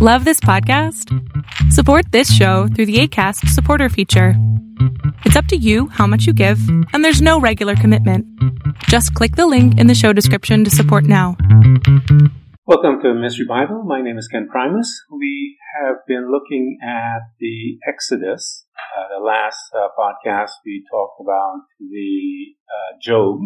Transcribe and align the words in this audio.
Love 0.00 0.24
this 0.24 0.38
podcast? 0.38 1.12
Support 1.72 2.12
this 2.12 2.32
show 2.32 2.68
through 2.68 2.86
the 2.86 3.00
ACAST 3.00 3.48
supporter 3.48 3.88
feature. 3.88 4.34
It's 5.24 5.34
up 5.34 5.46
to 5.46 5.56
you 5.56 5.88
how 5.88 6.06
much 6.06 6.24
you 6.24 6.32
give, 6.32 6.60
and 6.92 7.04
there's 7.04 7.20
no 7.20 7.40
regular 7.40 7.74
commitment. 7.74 8.24
Just 8.84 9.12
click 9.14 9.34
the 9.34 9.48
link 9.48 9.76
in 9.76 9.88
the 9.88 9.96
show 9.96 10.12
description 10.12 10.62
to 10.62 10.70
support 10.70 11.02
now. 11.02 11.36
Welcome 12.64 13.02
to 13.02 13.12
Mystery 13.12 13.46
Bible. 13.48 13.82
My 13.82 14.00
name 14.00 14.18
is 14.18 14.28
Ken 14.28 14.46
Primus. 14.48 15.02
We 15.10 15.58
have 15.74 15.96
been 16.06 16.30
looking 16.30 16.78
at 16.80 17.22
the 17.40 17.80
Exodus. 17.84 18.66
Uh, 18.78 19.18
the 19.18 19.24
last 19.24 19.58
uh, 19.74 19.88
podcast 19.98 20.52
we 20.64 20.84
talked 20.88 21.20
about 21.20 21.62
the 21.80 22.54
uh, 22.70 22.98
Job. 23.02 23.40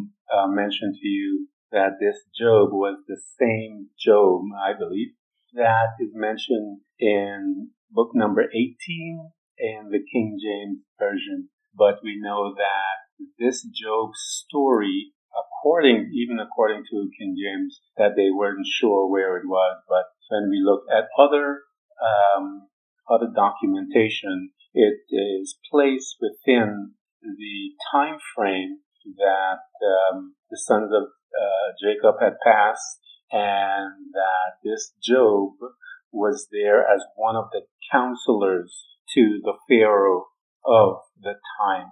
Mentioned 0.50 0.96
to 1.00 1.08
you 1.08 1.48
that 1.70 1.92
this 1.98 2.16
Job 2.38 2.72
was 2.72 2.98
the 3.08 3.16
same 3.40 3.88
Job, 3.98 4.42
I 4.62 4.76
believe, 4.78 5.14
that 5.54 5.96
is 6.00 6.12
mentioned 6.14 6.80
in 6.98 7.70
book 7.90 8.10
number 8.14 8.42
18 8.42 9.30
in 9.58 9.90
the 9.90 10.00
King 10.12 10.38
James 10.42 10.80
Version. 10.98 11.48
But 11.76 12.00
we 12.02 12.18
know 12.20 12.54
that 12.56 13.26
this 13.38 13.62
Job 13.62 14.10
story, 14.14 15.12
according, 15.32 16.10
even 16.14 16.38
according 16.38 16.84
to 16.90 17.10
King 17.18 17.36
James, 17.36 17.80
that 17.96 18.12
they 18.16 18.30
weren't 18.30 18.66
sure 18.66 19.10
where 19.10 19.36
it 19.36 19.46
was. 19.46 19.82
But 19.88 20.04
when 20.28 20.50
we 20.50 20.62
look 20.62 20.84
at 20.90 21.08
other, 21.18 21.62
um, 22.02 22.68
other 23.08 23.28
documentation, 23.34 24.50
it 24.74 25.00
is 25.10 25.58
placed 25.70 26.16
within 26.20 26.92
the 27.22 27.70
time 27.92 28.18
frame 28.34 28.78
that 29.16 29.60
um, 30.12 30.34
the 30.50 30.58
sons 30.58 30.90
of 30.92 31.04
uh, 31.04 31.68
Jacob 31.80 32.16
had 32.20 32.34
passed 32.44 33.01
and 33.32 34.12
that 34.12 34.60
this 34.62 34.92
Job 35.02 35.52
was 36.12 36.48
there 36.52 36.82
as 36.82 37.02
one 37.16 37.36
of 37.36 37.46
the 37.52 37.62
counselors 37.90 38.84
to 39.14 39.40
the 39.42 39.54
Pharaoh 39.68 40.26
of 40.64 40.96
the 41.20 41.34
time. 41.58 41.90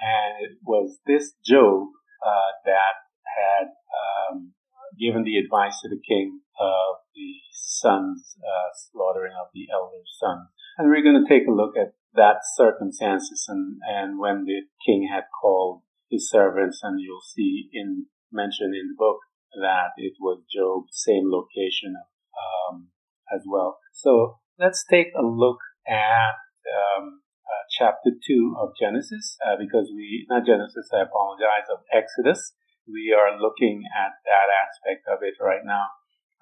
And 0.00 0.50
it 0.50 0.58
was 0.64 0.98
this 1.06 1.32
Job 1.44 1.88
uh, 2.26 2.50
that 2.64 3.06
had 3.24 3.68
um, 3.70 4.52
given 4.98 5.24
the 5.24 5.36
advice 5.36 5.80
to 5.82 5.88
the 5.88 6.00
king 6.06 6.40
of 6.58 6.96
the 7.14 7.34
sons, 7.52 8.36
uh, 8.38 8.70
slaughtering 8.74 9.32
of 9.40 9.48
the 9.54 9.68
elder 9.72 10.02
son. 10.18 10.48
And 10.76 10.88
we're 10.88 11.02
going 11.02 11.22
to 11.22 11.28
take 11.28 11.46
a 11.46 11.52
look 11.52 11.76
at 11.76 11.94
that 12.14 12.42
circumstances 12.56 13.46
and, 13.48 13.78
and 13.86 14.18
when 14.18 14.44
the 14.44 14.62
king 14.84 15.08
had 15.12 15.24
called 15.40 15.82
his 16.10 16.28
servants, 16.28 16.80
and 16.82 17.00
you'll 17.00 17.22
see 17.22 17.68
in 17.72 18.06
mentioned 18.32 18.74
in 18.74 18.88
the 18.88 18.98
book 18.98 19.18
that 19.54 19.96
it 19.96 20.14
was 20.20 20.42
Job's 20.52 20.92
same 20.92 21.30
location 21.30 21.96
um, 21.96 22.88
as 23.34 23.42
well. 23.48 23.78
So 23.92 24.38
let's 24.58 24.84
take 24.88 25.08
a 25.16 25.24
look 25.24 25.58
at 25.88 26.38
um, 26.68 27.20
uh, 27.46 27.64
chapter 27.70 28.10
2 28.14 28.56
of 28.60 28.70
Genesis, 28.78 29.36
uh, 29.42 29.56
because 29.58 29.90
we, 29.94 30.26
not 30.28 30.46
Genesis, 30.46 30.90
I 30.94 31.02
apologize, 31.02 31.66
of 31.72 31.82
Exodus. 31.92 32.54
We 32.86 33.14
are 33.14 33.38
looking 33.38 33.82
at 33.90 34.12
that 34.26 34.48
aspect 34.50 35.06
of 35.10 35.22
it 35.22 35.34
right 35.42 35.64
now. 35.64 35.86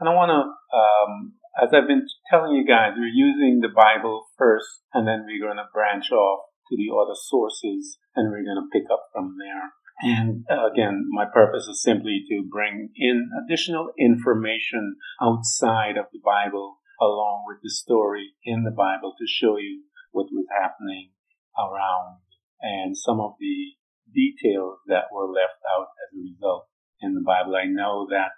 And 0.01 0.09
I 0.09 0.15
want 0.15 0.31
to, 0.31 0.43
um, 0.77 1.35
as 1.59 1.75
I've 1.75 1.89
been 1.89 2.07
telling 2.31 2.55
you 2.55 2.63
guys, 2.63 2.95
we're 2.95 3.11
using 3.11 3.61
the 3.61 3.73
Bible 3.73 4.29
first, 4.37 4.87
and 4.95 5.09
then 5.09 5.27
we're 5.27 5.43
going 5.43 5.59
to 5.59 5.73
branch 5.73 6.13
off 6.13 6.47
to 6.71 6.77
the 6.77 6.93
other 6.95 7.17
sources, 7.17 7.99
and 8.15 8.31
we're 8.31 8.47
going 8.47 8.61
to 8.63 8.71
pick 8.73 8.87
up 8.93 9.09
from 9.13 9.37
there. 9.41 9.73
And 10.01 10.45
uh, 10.51 10.71
again, 10.71 11.07
my 11.11 11.25
purpose 11.33 11.67
is 11.67 11.83
simply 11.83 12.23
to 12.29 12.47
bring 12.49 12.91
in 12.97 13.31
additional 13.45 13.91
information 13.99 14.97
outside 15.21 15.97
of 15.99 16.07
the 16.13 16.21
Bible 16.25 16.79
along 17.01 17.45
with 17.47 17.59
the 17.63 17.71
story 17.71 18.35
in 18.45 18.65
the 18.65 18.75
Bible 18.75 19.15
to 19.19 19.27
show 19.27 19.57
you 19.57 19.83
what 20.13 20.27
was 20.31 20.47
happening 20.51 21.11
around 21.59 22.19
and 22.61 22.97
some 22.97 23.21
of 23.21 23.33
the 23.39 23.75
details 24.15 24.79
that 24.87 25.11
were 25.13 25.29
left 25.29 25.59
out 25.77 25.87
as 26.07 26.17
a 26.17 26.23
result 26.23 26.67
in 27.01 27.15
the 27.15 27.23
Bible. 27.25 27.55
I 27.55 27.67
know 27.67 28.07
that 28.11 28.31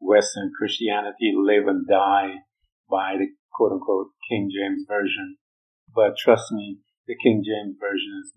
Western 0.00 0.52
Christianity 0.56 1.32
live 1.36 1.66
and 1.66 1.86
die 1.86 2.44
by 2.90 3.16
the 3.18 3.28
quote 3.52 3.72
unquote 3.72 4.08
King 4.28 4.50
James 4.52 4.84
Version. 4.86 5.36
But 5.94 6.16
trust 6.18 6.52
me, 6.52 6.78
the 7.06 7.16
King 7.22 7.42
James 7.44 7.76
Version 7.80 8.22
is 8.22 8.32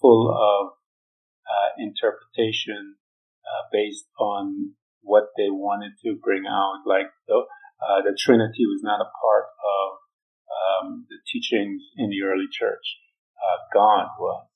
full 0.00 0.30
of 0.30 0.79
interpretation 1.78 2.96
uh, 3.44 3.62
based 3.72 4.06
on 4.18 4.74
what 5.02 5.30
they 5.36 5.50
wanted 5.50 5.92
to 6.04 6.18
bring 6.22 6.44
out. 6.46 6.82
Like 6.86 7.10
the, 7.26 7.44
uh, 7.80 8.02
the 8.02 8.16
Trinity 8.18 8.66
was 8.66 8.82
not 8.82 9.00
a 9.00 9.10
part 9.10 9.46
of 9.50 9.86
um, 10.50 11.06
the 11.08 11.18
teachings 11.30 11.82
in 11.96 12.10
the 12.10 12.22
early 12.22 12.46
church. 12.50 12.84
Uh, 13.38 13.58
God 13.72 14.06
was 14.18 14.46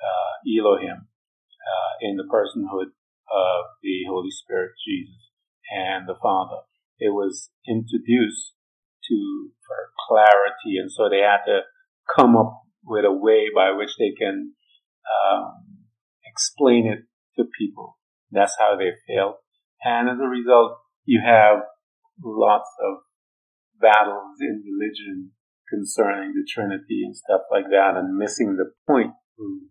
uh, 0.00 0.34
Elohim 0.48 1.06
uh, 1.06 1.92
in 2.00 2.16
the 2.16 2.24
personhood 2.24 2.90
of 3.30 3.60
the 3.82 4.04
Holy 4.08 4.30
Spirit, 4.30 4.72
Jesus, 4.86 5.30
and 5.70 6.08
the 6.08 6.16
Father. 6.20 6.62
It 6.98 7.12
was 7.12 7.50
introduced 7.68 8.52
to 9.08 9.50
for 9.66 9.90
clarity, 10.08 10.76
and 10.80 10.90
so 10.90 11.08
they 11.08 11.20
had 11.20 11.44
to 11.46 11.60
come 12.16 12.36
up 12.36 12.62
with 12.84 13.04
a 13.04 13.12
way 13.12 13.46
by 13.54 13.70
which 13.72 13.96
they 13.98 14.12
can 14.18 14.52
um, 15.06 15.79
explain 16.30 16.86
it 16.86 17.04
to 17.36 17.48
people. 17.58 17.98
That's 18.30 18.56
how 18.58 18.76
they 18.76 18.92
fail. 19.06 19.38
And 19.82 20.08
as 20.08 20.18
a 20.22 20.28
result, 20.28 20.78
you 21.04 21.20
have 21.24 21.58
lots 22.22 22.68
of 22.84 22.98
battles 23.80 24.36
in 24.40 24.62
religion 24.62 25.32
concerning 25.68 26.34
the 26.34 26.46
Trinity 26.46 27.02
and 27.04 27.16
stuff 27.16 27.42
like 27.50 27.70
that 27.70 27.96
and 27.96 28.18
missing 28.18 28.56
the 28.56 28.70
point 28.86 29.14
who 29.36 29.70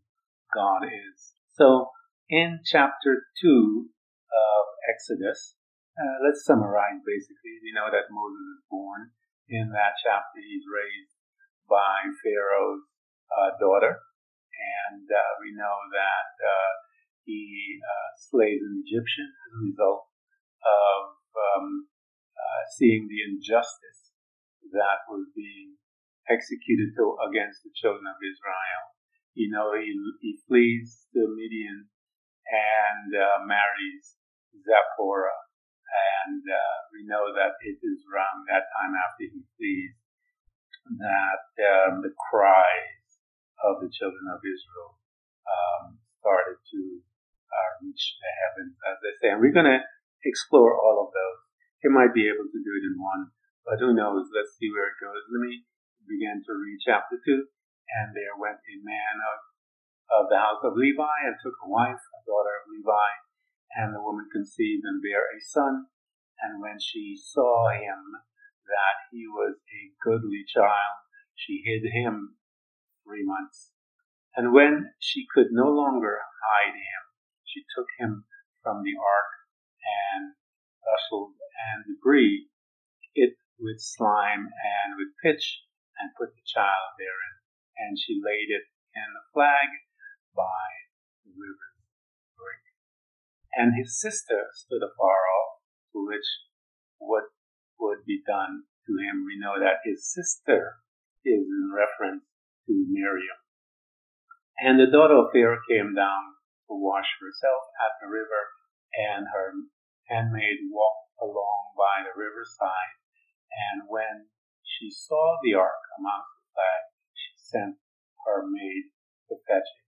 God 0.54 0.88
is. 0.88 1.36
So 1.54 1.92
in 2.30 2.60
chapter 2.66 3.28
2 3.42 3.86
of 3.86 4.64
Exodus, 4.90 5.56
uh, 6.00 6.24
let's 6.24 6.46
summarize 6.46 7.04
basically. 7.06 7.60
We 7.62 7.76
know 7.76 7.92
that 7.92 8.08
Moses 8.10 8.46
is 8.56 8.64
born. 8.72 9.12
In 9.50 9.74
that 9.74 10.00
chapter, 10.00 10.40
he's 10.40 10.64
raised 10.70 11.18
by 11.68 12.08
Pharaoh's 12.24 12.86
uh, 13.34 13.58
daughter. 13.60 14.00
And 14.60 15.08
uh, 15.08 15.32
we 15.40 15.56
know 15.56 15.78
that 15.96 16.32
uh, 16.44 16.72
he 17.24 17.80
uh, 17.80 18.10
slays 18.20 18.60
an 18.60 18.84
Egyptian 18.84 19.30
as 19.32 19.50
a 19.56 19.66
result 19.72 20.06
of 20.66 21.02
um, 21.38 21.88
uh, 22.36 22.64
seeing 22.76 23.08
the 23.08 23.24
injustice 23.24 24.12
that 24.76 25.08
was 25.08 25.32
being 25.34 25.80
executed 26.30 26.94
to, 26.98 27.18
against 27.32 27.64
the 27.64 27.74
children 27.74 28.06
of 28.06 28.20
Israel. 28.22 28.84
You 29.34 29.50
know, 29.50 29.74
he, 29.78 29.96
he 30.22 30.42
flees 30.46 31.08
to 31.16 31.22
Midian 31.26 31.88
and 32.50 33.10
uh, 33.16 33.46
marries 33.46 34.20
Zipporah. 34.54 35.42
And 35.90 36.44
uh, 36.46 36.78
we 36.94 37.02
know 37.10 37.34
that 37.34 37.58
it 37.66 37.82
is 37.82 38.00
around 38.06 38.46
that 38.46 38.70
time 38.78 38.94
after 38.94 39.26
he 39.26 39.42
flees 39.58 39.94
that 40.98 41.46
um, 41.66 42.02
the 42.02 42.14
cry 42.30 42.70
of 43.66 43.84
the 43.84 43.92
children 43.92 44.26
of 44.32 44.40
Israel 44.42 45.00
um, 45.48 46.00
started 46.20 46.60
to 46.60 46.82
uh, 47.50 47.72
reach 47.84 48.16
the 48.22 48.32
heavens, 48.46 48.76
as 48.86 48.98
they 49.02 49.14
say. 49.20 49.28
And 49.34 49.42
we're 49.42 49.56
going 49.56 49.70
to 49.70 49.84
explore 50.24 50.78
all 50.78 51.04
of 51.04 51.12
those. 51.12 51.40
He 51.82 51.90
might 51.90 52.14
be 52.14 52.28
able 52.28 52.48
to 52.48 52.60
do 52.60 52.74
it 52.76 52.86
in 52.86 53.00
one, 53.00 53.32
but 53.64 53.80
who 53.80 53.96
knows? 53.96 54.28
Let's 54.36 54.56
see 54.60 54.68
where 54.72 54.92
it 54.92 55.00
goes. 55.00 55.24
Let 55.32 55.44
me 55.48 55.64
begin 56.04 56.44
to 56.44 56.54
read 56.60 56.84
chapter 56.84 57.16
2. 57.16 57.48
And 57.90 58.14
there 58.14 58.38
went 58.38 58.62
a 58.62 58.78
man 58.86 59.16
of, 59.24 59.38
of 60.14 60.24
the 60.30 60.38
house 60.38 60.62
of 60.62 60.78
Levi 60.78 61.18
and 61.26 61.40
took 61.40 61.58
a 61.64 61.72
wife, 61.72 61.98
a 61.98 62.22
daughter 62.28 62.54
of 62.62 62.70
Levi, 62.70 63.10
and 63.80 63.96
the 63.96 64.04
woman 64.04 64.30
conceived 64.30 64.86
and 64.86 65.02
bare 65.02 65.26
a 65.30 65.40
son. 65.42 65.90
And 66.42 66.62
when 66.62 66.78
she 66.78 67.18
saw 67.18 67.70
him 67.74 68.02
that 68.70 68.98
he 69.12 69.26
was 69.26 69.58
a 69.58 69.82
goodly 70.04 70.46
child, 70.46 71.02
she 71.34 71.64
hid 71.66 71.90
him 71.90 72.39
three 73.10 73.26
months. 73.26 73.74
And 74.38 74.54
when 74.54 74.94
she 75.02 75.26
could 75.34 75.50
no 75.50 75.74
longer 75.74 76.22
hide 76.46 76.78
him, 76.78 77.02
she 77.44 77.66
took 77.74 77.90
him 77.98 78.30
from 78.62 78.86
the 78.86 78.94
ark 78.94 79.34
and 79.82 80.38
rustled 80.86 81.34
and 81.58 81.90
debris 81.90 82.46
it 83.18 83.34
with 83.58 83.82
slime 83.82 84.46
and 84.46 84.94
with 85.02 85.18
pitch 85.26 85.66
and 85.98 86.14
put 86.14 86.38
the 86.38 86.46
child 86.46 86.94
therein. 87.02 87.36
And 87.82 87.98
she 87.98 88.22
laid 88.22 88.54
it 88.54 88.70
in 88.94 89.10
the 89.18 89.26
flag 89.34 89.74
by 90.38 90.70
the 91.26 91.34
river's 91.34 91.82
brink. 92.38 92.64
And 93.58 93.74
his 93.74 93.98
sister 93.98 94.54
stood 94.54 94.86
afar 94.86 95.26
off, 95.26 95.66
to 95.98 96.06
which 96.06 96.30
what 97.02 97.34
would 97.80 98.06
be 98.06 98.22
done 98.22 98.70
to 98.86 98.94
him. 99.02 99.26
We 99.26 99.42
know 99.42 99.58
that 99.58 99.82
his 99.84 100.06
sister 100.06 100.86
is 101.26 101.44
in 101.48 101.72
reference 101.74 102.24
to 102.70 102.86
Miriam. 102.94 103.42
And 104.62 104.78
the 104.78 104.94
daughter 104.94 105.18
of 105.18 105.34
Pharaoh 105.34 105.66
came 105.66 105.98
down 105.98 106.38
to 106.70 106.78
wash 106.78 107.10
herself 107.18 107.64
at 107.82 107.98
the 107.98 108.14
river, 108.14 108.54
and 108.94 109.26
her 109.26 109.58
handmaid 110.06 110.70
walked 110.70 111.10
along 111.18 111.74
by 111.74 112.06
the 112.06 112.14
riverside. 112.14 112.94
And 113.50 113.90
when 113.90 114.30
she 114.62 114.94
saw 114.94 115.42
the 115.42 115.58
ark 115.58 115.82
amongst 115.98 116.30
the 116.30 116.46
flag, 116.54 116.82
she 117.18 117.34
sent 117.42 117.74
her 118.30 118.46
maid 118.46 118.94
to 119.34 119.42
fetch 119.50 119.66
it. 119.66 119.86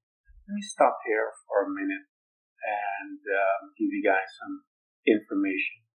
Let 0.50 0.58
me 0.58 0.66
stop 0.66 0.98
here 1.06 1.30
for 1.46 1.70
a 1.70 1.70
minute 1.70 2.10
and 2.66 3.22
um, 3.22 3.62
give 3.78 3.94
you 3.94 4.02
guys 4.02 4.26
some 4.42 4.66
information. 5.06 5.86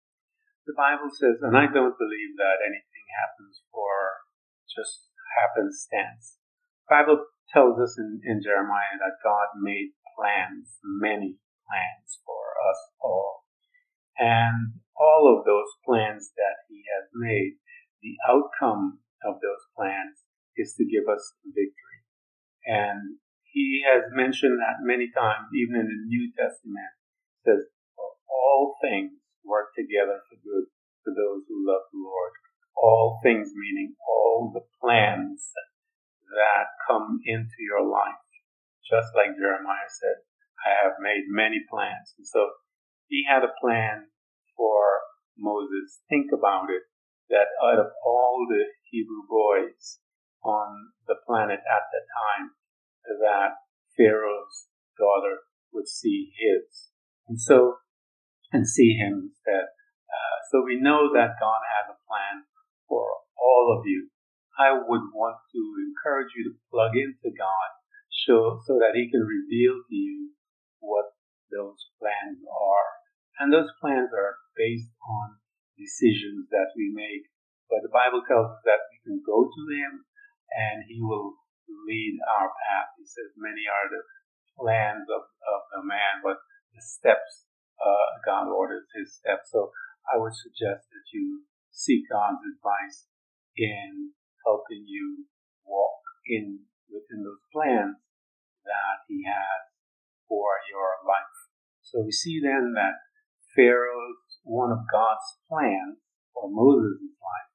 The 0.70 0.78
Bible 0.78 1.10
says, 1.10 1.42
and 1.42 1.54
I 1.54 1.66
don't 1.70 1.98
believe 1.98 2.32
that 2.38 2.62
anything 2.62 3.06
happens 3.18 3.62
for 3.70 4.22
just 4.66 5.10
happenstance. 5.38 6.35
Bible 6.88 7.26
tells 7.52 7.78
us 7.80 7.96
in, 7.98 8.20
in 8.24 8.42
Jeremiah 8.42 8.98
that 9.00 9.22
God 9.22 9.58
made 9.60 9.92
plans, 10.14 10.78
many 10.82 11.38
plans 11.66 12.20
for 12.24 12.42
us 12.70 12.80
all. 13.00 13.44
And 14.18 14.80
all 14.96 15.28
of 15.28 15.44
those 15.44 15.68
plans 15.84 16.32
that 16.36 16.64
he 16.68 16.82
has 16.96 17.10
made, 17.12 17.58
the 18.02 18.16
outcome 18.24 19.00
of 19.24 19.36
those 19.42 19.64
plans 19.76 20.24
is 20.56 20.74
to 20.78 20.84
give 20.88 21.04
us 21.10 21.34
victory. 21.44 22.00
And 22.64 23.18
he 23.44 23.84
has 23.84 24.04
mentioned 24.12 24.58
that 24.60 24.84
many 24.84 25.10
times, 25.12 25.52
even 25.52 25.76
in 25.76 25.88
the 25.88 26.02
New 26.08 26.32
Testament, 26.32 26.92
says, 27.44 27.68
all 28.26 28.76
things 28.80 29.12
work 29.44 29.72
together 29.76 30.20
for 30.28 30.36
good 30.40 30.66
for 31.04 31.12
those 31.12 31.44
who 31.48 31.66
love 31.66 31.84
the 31.92 32.00
Lord. 32.00 32.32
All 32.76 33.20
things 33.22 33.52
meaning 33.54 33.94
all 34.02 34.52
the 34.52 34.64
plans 34.80 35.52
into 37.26 37.58
your 37.61 37.82
life. 37.82 38.23
Just 38.87 39.11
like 39.19 39.34
Jeremiah 39.34 39.90
said, 39.90 40.23
I 40.62 40.70
have 40.87 41.02
made 41.02 41.26
many 41.26 41.61
plans. 41.69 42.14
And 42.17 42.26
so 42.26 42.55
he 43.11 43.26
had 43.26 43.43
a 43.43 43.55
plan 43.61 44.06
for 44.56 45.02
Moses. 45.38 46.00
Think 46.08 46.31
about 46.32 46.70
it, 46.70 46.87
that 47.28 47.50
out 47.62 47.78
of 47.78 47.90
all 48.06 48.46
the 48.49 48.64
Hebrew 48.90 49.26
boys 49.28 49.99
on 50.43 50.94
the 51.06 51.19
planet 51.26 51.61
at 51.67 51.84
that 51.90 52.06
time, 52.14 52.55
that 53.20 53.58
Pharaoh's 53.96 54.70
daughter 54.99 55.43
would 55.72 55.88
see 55.88 56.31
his. 56.38 56.90
And 57.29 57.40
so, 57.40 57.82
and 58.52 58.69
see 58.69 58.94
him 58.94 59.31
instead. 59.34 59.67
Uh, 60.06 60.37
so 60.50 60.62
we 60.64 60.79
know 60.81 61.11
that 61.12 61.43
God 61.43 61.61
has 61.75 61.90
a 61.90 61.99
plan 62.06 62.46
for 62.88 63.02
all 63.34 63.76
of 63.76 63.84
you. 63.87 64.08
I 64.56 64.73
would 64.73 65.05
want 65.12 65.37
to 65.53 65.61
encourage 65.85 66.32
you 66.32 66.49
to 66.49 66.61
plug 66.73 66.97
into 66.97 67.29
God 67.37 67.69
so, 68.25 68.64
so 68.64 68.81
that 68.81 68.97
he 68.97 69.12
can 69.12 69.20
reveal 69.20 69.85
to 69.85 69.94
you 69.94 70.32
what 70.81 71.12
those 71.53 71.76
plans 72.00 72.41
are. 72.49 72.91
And 73.37 73.53
those 73.53 73.69
plans 73.81 74.11
are 74.17 74.41
based 74.56 74.93
on 75.05 75.37
decisions 75.76 76.49
that 76.49 76.73
we 76.73 76.88
make. 76.88 77.29
But 77.69 77.85
the 77.85 77.93
Bible 77.93 78.25
tells 78.25 78.49
us 78.49 78.62
that 78.64 78.88
we 78.88 78.99
can 79.05 79.20
go 79.20 79.44
to 79.44 79.62
him 79.76 80.08
and 80.56 80.88
he 80.88 81.05
will 81.05 81.37
lead 81.69 82.17
our 82.25 82.49
path. 82.49 82.97
He 82.97 83.05
says, 83.05 83.37
many 83.37 83.69
are 83.69 83.93
the 83.93 84.05
plans 84.56 85.05
of, 85.12 85.29
of 85.29 85.61
the 85.76 85.82
man, 85.85 86.25
but 86.25 86.41
the 86.73 86.81
steps, 86.81 87.44
uh, 87.76 88.08
God 88.25 88.49
orders 88.49 88.88
his 88.97 89.12
steps. 89.20 89.53
So 89.53 89.69
I 90.08 90.17
would 90.17 90.32
suggest 90.32 90.88
that 90.88 91.06
you 91.12 91.44
seek 91.69 92.08
God's 92.08 92.41
advice 92.41 93.05
in 93.56 94.15
helping 94.46 94.87
you 94.87 95.26
walk 95.66 95.98
in 96.31 96.62
within 96.87 97.26
those 97.26 97.43
plans 97.50 97.98
that 98.62 99.02
he 99.10 99.26
has 99.26 99.66
for 100.31 100.46
your 100.70 101.02
life. 101.02 101.37
So 101.82 102.02
we 102.06 102.14
see 102.14 102.38
then 102.38 102.75
that 102.78 103.02
Pharaoh's 103.54 104.38
one 104.46 104.70
of 104.70 104.87
God's 104.87 105.26
plans 105.50 105.98
for 106.31 106.46
Moses' 106.46 107.19
life 107.19 107.50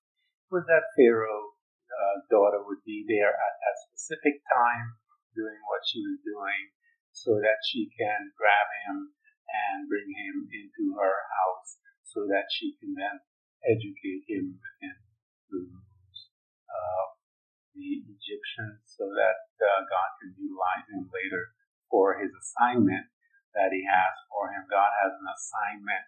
was 0.51 0.67
that 0.67 0.91
Pharaoh's 0.99 1.55
uh, 1.87 2.27
daughter 2.27 2.59
would 2.59 2.83
be 2.83 3.07
there 3.07 3.31
at 3.31 3.55
that 3.63 3.77
specific 3.87 4.43
time 4.51 4.99
doing 5.35 5.59
what 5.71 5.83
she 5.87 6.03
was 6.03 6.19
doing 6.27 6.75
so 7.11 7.39
that 7.39 7.59
she 7.67 7.87
can 7.95 8.31
grab 8.35 8.67
him 8.87 9.15
and 9.47 9.87
bring 9.87 10.07
him 10.07 10.47
into 10.51 10.95
her 10.95 11.15
house 11.27 11.79
so 12.03 12.27
that 12.27 12.51
she 12.51 12.75
can 12.79 12.95
then 12.95 13.19
educate 13.67 14.27
him 14.27 14.59
so 18.85 19.07
that 19.15 19.37
uh, 19.59 19.81
God 19.87 20.09
can 20.19 20.35
utilize 20.35 20.87
him 20.91 21.07
later 21.11 21.55
for 21.87 22.19
his 22.19 22.31
assignment 22.31 23.07
that 23.55 23.75
he 23.75 23.83
has 23.83 24.13
for 24.31 24.51
him. 24.51 24.63
God 24.71 24.91
has 25.03 25.11
an 25.15 25.27
assignment 25.27 26.05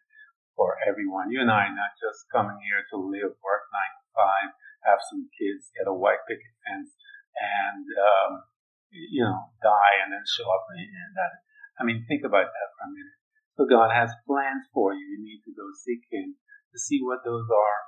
for 0.55 0.79
everyone. 0.83 1.31
You 1.31 1.43
and 1.43 1.51
I 1.51 1.67
are 1.67 1.75
not 1.75 1.95
just 1.99 2.29
coming 2.31 2.59
here 2.63 2.83
to 2.93 2.97
live, 2.97 3.35
work 3.43 3.63
nine 3.71 3.93
to 3.99 4.05
five, 4.15 4.49
have 4.87 5.01
some 5.09 5.27
kids, 5.35 5.71
get 5.75 5.89
a 5.89 5.95
white 5.95 6.23
picket 6.27 6.53
fence, 6.63 6.95
and 7.35 7.85
um, 7.87 8.31
you 8.91 9.23
know 9.23 9.49
die 9.63 9.95
and 10.05 10.13
then 10.13 10.23
show 10.27 10.47
up. 10.47 10.67
That, 10.69 11.31
I 11.79 11.83
mean, 11.83 12.05
think 12.07 12.23
about 12.23 12.47
that 12.47 12.69
for 12.77 12.87
a 12.87 12.91
minute. 12.93 13.19
So 13.59 13.69
God 13.69 13.93
has 13.93 14.09
plans 14.25 14.65
for 14.73 14.93
you. 14.93 15.03
You 15.03 15.21
need 15.21 15.41
to 15.45 15.53
go 15.53 15.65
seek 15.83 16.05
Him 16.09 16.37
to 16.73 16.77
see 16.79 17.01
what 17.01 17.21
those 17.25 17.47
are. 17.49 17.81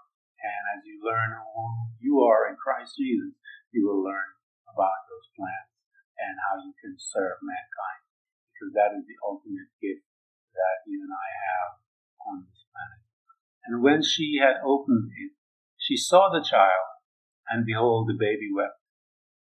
And 0.46 0.64
as 0.78 0.86
you 0.86 1.02
learn 1.02 1.34
who 1.34 1.90
you 1.98 2.22
are 2.22 2.46
in 2.46 2.60
Christ 2.60 2.94
Jesus, 3.02 3.34
you 3.74 3.88
will 3.88 4.04
learn 4.06 4.35
about 4.76 5.08
those 5.08 5.32
plans 5.40 5.72
and 6.20 6.36
how 6.44 6.60
you 6.60 6.76
can 6.84 7.00
serve 7.00 7.40
mankind. 7.40 8.04
Because 8.52 8.76
that 8.76 8.92
is 8.96 9.08
the 9.08 9.20
ultimate 9.24 9.72
gift 9.80 10.04
that 10.52 10.84
you 10.88 11.00
and 11.00 11.12
I 11.12 11.30
have 11.32 11.72
on 12.28 12.36
this 12.44 12.64
planet. 12.72 13.04
And 13.68 13.84
when 13.84 14.04
she 14.04 14.40
had 14.40 14.60
opened 14.64 15.12
it, 15.16 15.32
she 15.80 15.96
saw 15.96 16.32
the 16.32 16.44
child, 16.44 17.04
and 17.48 17.68
behold, 17.68 18.08
the 18.08 18.20
baby 18.20 18.52
wept. 18.52 18.80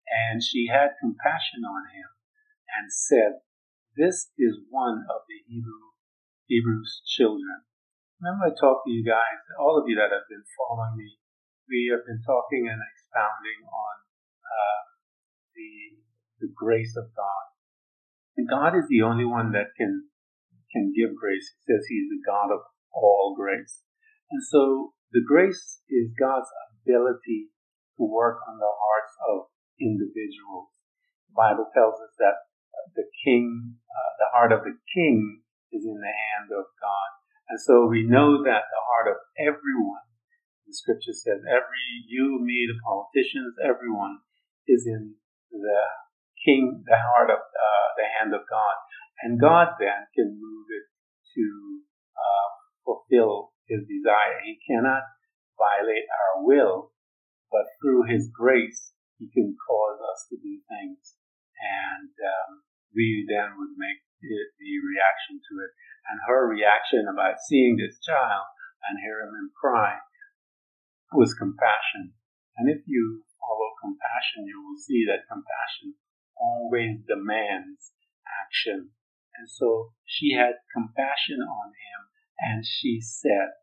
And 0.09 0.41
she 0.41 0.69
had 0.69 0.97
compassion 1.01 1.65
on 1.65 1.89
him, 1.93 2.09
and 2.69 2.89
said, 2.89 3.45
This 3.97 4.29
is 4.37 4.61
one 4.69 5.05
of 5.09 5.25
the 5.29 5.41
Hebrew, 5.45 5.93
Hebrews' 6.45 7.01
children. 7.05 7.65
Remember 8.21 8.49
I 8.49 8.53
talked 8.53 8.85
to 8.85 8.91
you 8.91 9.05
guys, 9.05 9.39
all 9.57 9.79
of 9.79 9.87
you 9.87 9.95
that 9.95 10.11
have 10.11 10.27
been 10.27 10.43
following 10.57 10.97
me, 10.97 11.17
we 11.69 11.93
have 11.93 12.03
been 12.03 12.21
talking 12.25 12.67
and 12.67 12.81
expounding 12.81 13.61
on 13.63 13.95
uh, 14.43 14.79
the, 15.59 16.47
the 16.47 16.51
grace 16.55 16.95
of 16.95 17.11
God. 17.11 17.45
And 18.39 18.47
God 18.47 18.71
is 18.79 18.87
the 18.87 19.03
only 19.03 19.27
one 19.27 19.51
that 19.51 19.75
can 19.75 20.07
can 20.71 20.93
give 20.95 21.17
grace. 21.17 21.49
He 21.59 21.73
says 21.73 21.83
He's 21.89 22.07
the 22.07 22.23
God 22.23 22.53
of 22.53 22.61
all 22.93 23.35
grace. 23.35 23.83
And 24.31 24.39
so 24.39 24.93
the 25.11 25.25
grace 25.25 25.81
is 25.89 26.13
God's 26.15 26.47
ability 26.85 27.49
to 27.97 28.05
work 28.05 28.39
on 28.47 28.61
the 28.61 28.69
hearts 28.69 29.13
of 29.27 29.49
individuals. 29.81 30.69
The 31.33 31.35
Bible 31.35 31.67
tells 31.73 31.97
us 31.99 32.13
that 32.21 32.47
the 32.95 33.09
king, 33.25 33.75
uh, 33.89 34.11
the 34.21 34.29
heart 34.31 34.53
of 34.53 34.61
the 34.63 34.77
king 34.93 35.41
is 35.73 35.83
in 35.83 35.97
the 35.99 36.15
hand 36.15 36.53
of 36.53 36.65
God. 36.79 37.09
And 37.49 37.59
so 37.59 37.89
we 37.89 38.05
know 38.05 38.45
that 38.45 38.69
the 38.69 38.83
heart 38.93 39.09
of 39.09 39.17
everyone, 39.41 40.05
the 40.69 40.73
scripture 40.73 41.17
says, 41.17 41.41
every, 41.49 41.85
you, 42.05 42.37
me, 42.41 42.69
the 42.69 42.77
politicians, 42.85 43.57
everyone 43.57 44.21
is 44.69 44.85
in 44.85 45.17
the 45.51 45.81
king, 46.45 46.83
the 46.85 46.97
heart 46.97 47.29
of, 47.29 47.39
uh, 47.39 47.87
the 47.97 48.07
hand 48.17 48.33
of 48.33 48.41
God. 48.49 48.75
And 49.21 49.39
God 49.39 49.75
then 49.79 50.07
can 50.15 50.39
move 50.39 50.67
it 50.71 50.85
to, 51.35 51.45
uh, 52.15 52.49
fulfill 52.85 53.53
his 53.67 53.85
desire. 53.85 54.41
He 54.43 54.57
cannot 54.65 55.03
violate 55.59 56.07
our 56.09 56.43
will, 56.43 56.91
but 57.51 57.67
through 57.81 58.07
his 58.07 58.31
grace, 58.31 58.93
he 59.19 59.27
can 59.29 59.55
cause 59.59 59.99
us 59.99 60.25
to 60.31 60.35
do 60.39 60.63
things. 60.65 61.19
And 61.59 62.09
um, 62.09 62.63
we 62.95 63.27
then 63.27 63.59
would 63.59 63.75
make 63.75 63.99
the, 64.23 64.37
the 64.57 64.73
reaction 64.79 65.43
to 65.43 65.53
it. 65.59 65.71
And 66.07 66.17
her 66.25 66.47
reaction 66.47 67.05
about 67.11 67.43
seeing 67.43 67.75
this 67.75 67.99
child 67.99 68.47
and 68.87 68.97
hearing 69.03 69.35
him 69.35 69.51
cry 69.53 69.99
was 71.11 71.35
compassion. 71.35 72.15
And 72.57 72.71
if 72.71 72.81
you 72.87 73.23
follow 73.49 73.73
compassion, 73.81 74.45
you 74.45 74.61
will 74.61 74.77
see 74.77 75.09
that 75.09 75.25
compassion 75.25 75.97
always 76.37 77.01
demands 77.09 77.97
action. 78.29 78.93
And 79.33 79.49
so 79.49 79.97
she 80.05 80.37
had 80.37 80.61
compassion 80.69 81.41
on 81.41 81.73
him 81.73 81.99
and 82.37 82.61
she 82.61 83.01
said, 83.01 83.57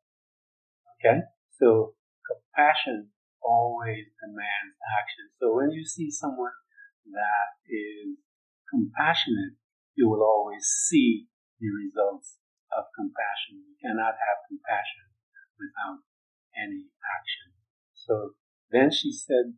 okay, 0.98 1.22
so 1.54 1.94
compassion 2.26 3.14
always 3.38 4.10
demands 4.18 4.74
action. 4.98 5.30
So 5.38 5.54
when 5.54 5.70
you 5.70 5.86
see 5.86 6.10
someone 6.10 6.56
that 7.14 7.54
is 7.70 8.18
compassionate, 8.66 9.54
you 9.94 10.10
will 10.10 10.26
always 10.26 10.66
see 10.66 11.30
the 11.62 11.70
results 11.70 12.36
of 12.74 12.90
compassion. 12.98 13.62
You 13.62 13.76
cannot 13.78 14.18
have 14.18 14.48
compassion 14.50 15.06
without 15.56 16.02
any 16.58 16.90
action. 17.06 17.54
So 17.94 18.36
then 18.70 18.90
she 18.90 19.12
said, 19.12 19.56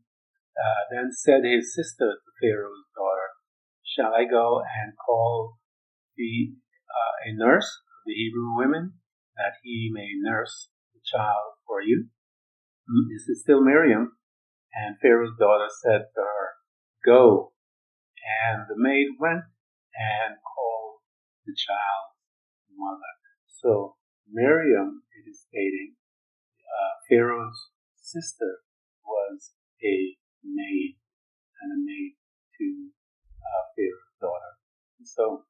uh, 0.58 0.82
then 0.90 1.10
said 1.12 1.44
his 1.44 1.74
sister 1.74 2.18
to 2.18 2.30
Pharaoh's 2.42 2.86
daughter, 2.94 3.30
shall 3.86 4.12
I 4.14 4.24
go 4.28 4.60
and 4.60 4.92
call 4.98 5.58
the, 6.16 6.54
uh, 6.90 7.30
a 7.30 7.32
nurse 7.34 7.70
of 7.70 7.98
the 8.06 8.14
Hebrew 8.14 8.58
women 8.58 8.94
that 9.36 9.54
he 9.62 9.90
may 9.92 10.10
nurse 10.18 10.70
the 10.92 11.00
child 11.04 11.54
for 11.66 11.80
you. 11.80 12.08
This 13.12 13.28
is 13.28 13.42
still 13.42 13.62
Miriam. 13.62 14.16
And 14.74 14.96
Pharaoh's 15.00 15.36
daughter 15.38 15.68
said 15.82 16.10
to 16.14 16.20
her, 16.20 16.48
Go. 17.06 17.52
And 18.42 18.66
the 18.68 18.76
maid 18.76 19.06
went 19.18 19.44
and 19.94 20.36
called 20.42 21.00
the 21.46 21.54
child's 21.56 22.18
mother. 22.76 23.14
So 23.46 23.96
Miriam, 24.30 25.02
it 25.16 25.28
is 25.28 25.44
stating, 25.48 25.94
uh, 26.66 26.92
Pharaoh's 27.08 27.70
sister 27.96 28.60
was 29.04 29.52
a 29.82 30.16
maid 30.44 30.98
and 31.62 31.72
a 31.74 31.78
maid 31.78 32.14
to 32.58 32.66
uh, 33.42 33.62
Pharaoh's 33.74 34.16
daughter. 34.20 34.52
So 35.04 35.44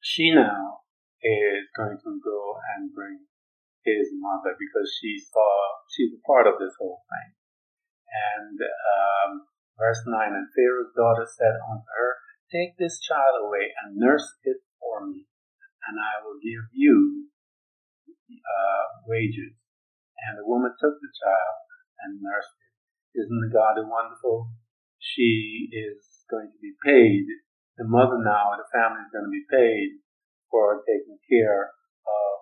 she 0.00 0.32
now 0.32 0.86
is 1.22 1.68
going 1.76 1.98
to 1.98 2.12
go 2.22 2.40
and 2.76 2.92
bring 2.92 3.26
his 3.84 4.10
mother 4.18 4.58
because 4.58 4.90
she 4.98 5.16
saw 5.18 5.46
she's 5.94 6.12
a 6.12 6.22
part 6.26 6.46
of 6.46 6.58
this 6.58 6.74
whole 6.78 7.06
thing. 7.06 7.30
And 8.10 8.58
um, 8.58 9.30
verse 9.78 10.02
nine, 10.06 10.34
and 10.34 10.50
Pharaoh's 10.50 10.94
daughter 10.94 11.26
said 11.26 11.54
unto 11.54 11.86
her, 11.86 12.10
Take 12.50 12.78
this 12.78 12.98
child 13.02 13.42
away 13.42 13.74
and 13.82 13.98
nurse 13.98 14.26
it 14.46 14.62
for 14.78 15.06
me, 15.06 15.26
and 15.86 15.98
I 15.98 16.22
will 16.22 16.38
give 16.38 16.70
you 16.72 17.26
uh, 18.30 18.84
wages. 19.06 19.54
And 20.26 20.38
the 20.38 20.46
woman 20.46 20.72
took 20.78 20.96
the 20.98 21.12
child 21.12 21.56
and 22.02 22.22
nursed 22.22 22.56
it. 22.58 22.65
Isn't 23.16 23.40
the 23.40 23.48
God 23.48 23.80
wonderful? 23.80 24.52
She 25.00 25.72
is 25.72 26.04
going 26.28 26.52
to 26.52 26.60
be 26.60 26.76
paid. 26.84 27.24
The 27.80 27.88
mother 27.88 28.20
now, 28.20 28.52
the 28.60 28.68
family 28.68 29.00
is 29.00 29.12
going 29.12 29.24
to 29.24 29.32
be 29.32 29.48
paid 29.48 30.04
for 30.52 30.84
taking 30.84 31.16
care 31.24 31.72
of 32.04 32.32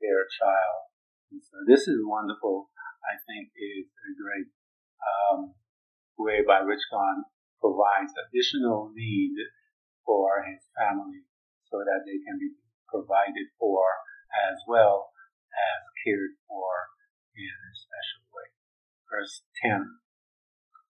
their 0.00 0.24
child. 0.40 0.80
And 1.28 1.44
so 1.44 1.60
this 1.68 1.84
is 1.84 2.00
wonderful. 2.00 2.72
I 3.04 3.20
think 3.28 3.52
is 3.52 3.84
a 3.84 4.12
great 4.16 4.48
um, 5.04 5.52
way 6.16 6.40
by 6.40 6.64
which 6.64 6.80
God 6.88 7.28
provides 7.60 8.16
additional 8.16 8.96
need 8.96 9.36
for 10.08 10.40
his 10.48 10.64
family 10.72 11.28
so 11.68 11.84
that 11.84 12.08
they 12.08 12.16
can 12.24 12.40
be 12.40 12.56
provided 12.88 13.52
for 13.60 13.84
as 14.48 14.56
well 14.64 15.12
as 15.52 15.80
cared 16.00 16.32
for 16.48 16.72
in 17.36 17.52
a 17.52 17.72
special 17.76 18.24
way. 18.32 18.48
Verse 19.10 19.44
10. 19.60 20.03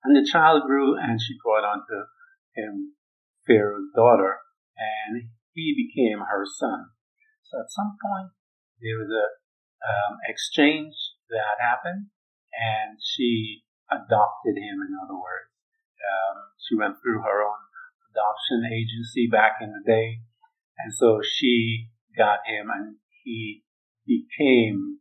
And 0.04 0.16
the 0.16 0.28
child 0.28 0.62
grew 0.66 0.98
and 0.98 1.20
she 1.20 1.38
brought 1.42 1.64
unto 1.64 2.10
him 2.54 2.94
Pharaoh's 3.46 3.90
daughter 3.94 4.38
and 4.76 5.30
he 5.52 5.74
became 5.76 6.20
her 6.20 6.44
son. 6.44 6.90
So 7.42 7.60
at 7.60 7.70
some 7.70 7.96
point 8.02 8.30
there 8.80 8.98
was 8.98 9.10
a 9.10 9.26
um, 9.82 10.18
exchange 10.26 10.94
that 11.30 11.62
happened 11.62 12.10
and 12.52 12.98
she 13.02 13.62
adopted 13.90 14.56
him 14.58 14.82
in 14.82 14.98
other 15.02 15.14
words. 15.14 15.50
Um, 16.02 16.50
she 16.58 16.74
went 16.74 16.96
through 17.02 17.22
her 17.22 17.42
own 17.42 17.62
adoption 18.10 18.66
agency 18.66 19.28
back 19.30 19.58
in 19.60 19.70
the 19.70 19.84
day. 19.86 20.20
And 20.78 20.92
so 20.92 21.20
she 21.22 21.88
got 22.16 22.40
him 22.46 22.68
and 22.74 22.96
he 23.22 23.62
became, 24.06 24.98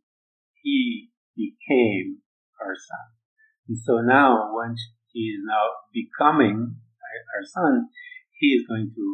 he 0.62 1.10
became 1.36 2.22
her 2.58 2.74
son. 2.76 3.21
And 3.68 3.78
so 3.78 4.02
now 4.02 4.50
when 4.54 4.74
he 5.12 5.36
is 5.36 5.42
now 5.44 5.86
becoming 5.92 6.76
our 7.36 7.44
son, 7.44 7.88
he 8.38 8.58
is 8.58 8.66
going 8.66 8.90
to 8.94 9.06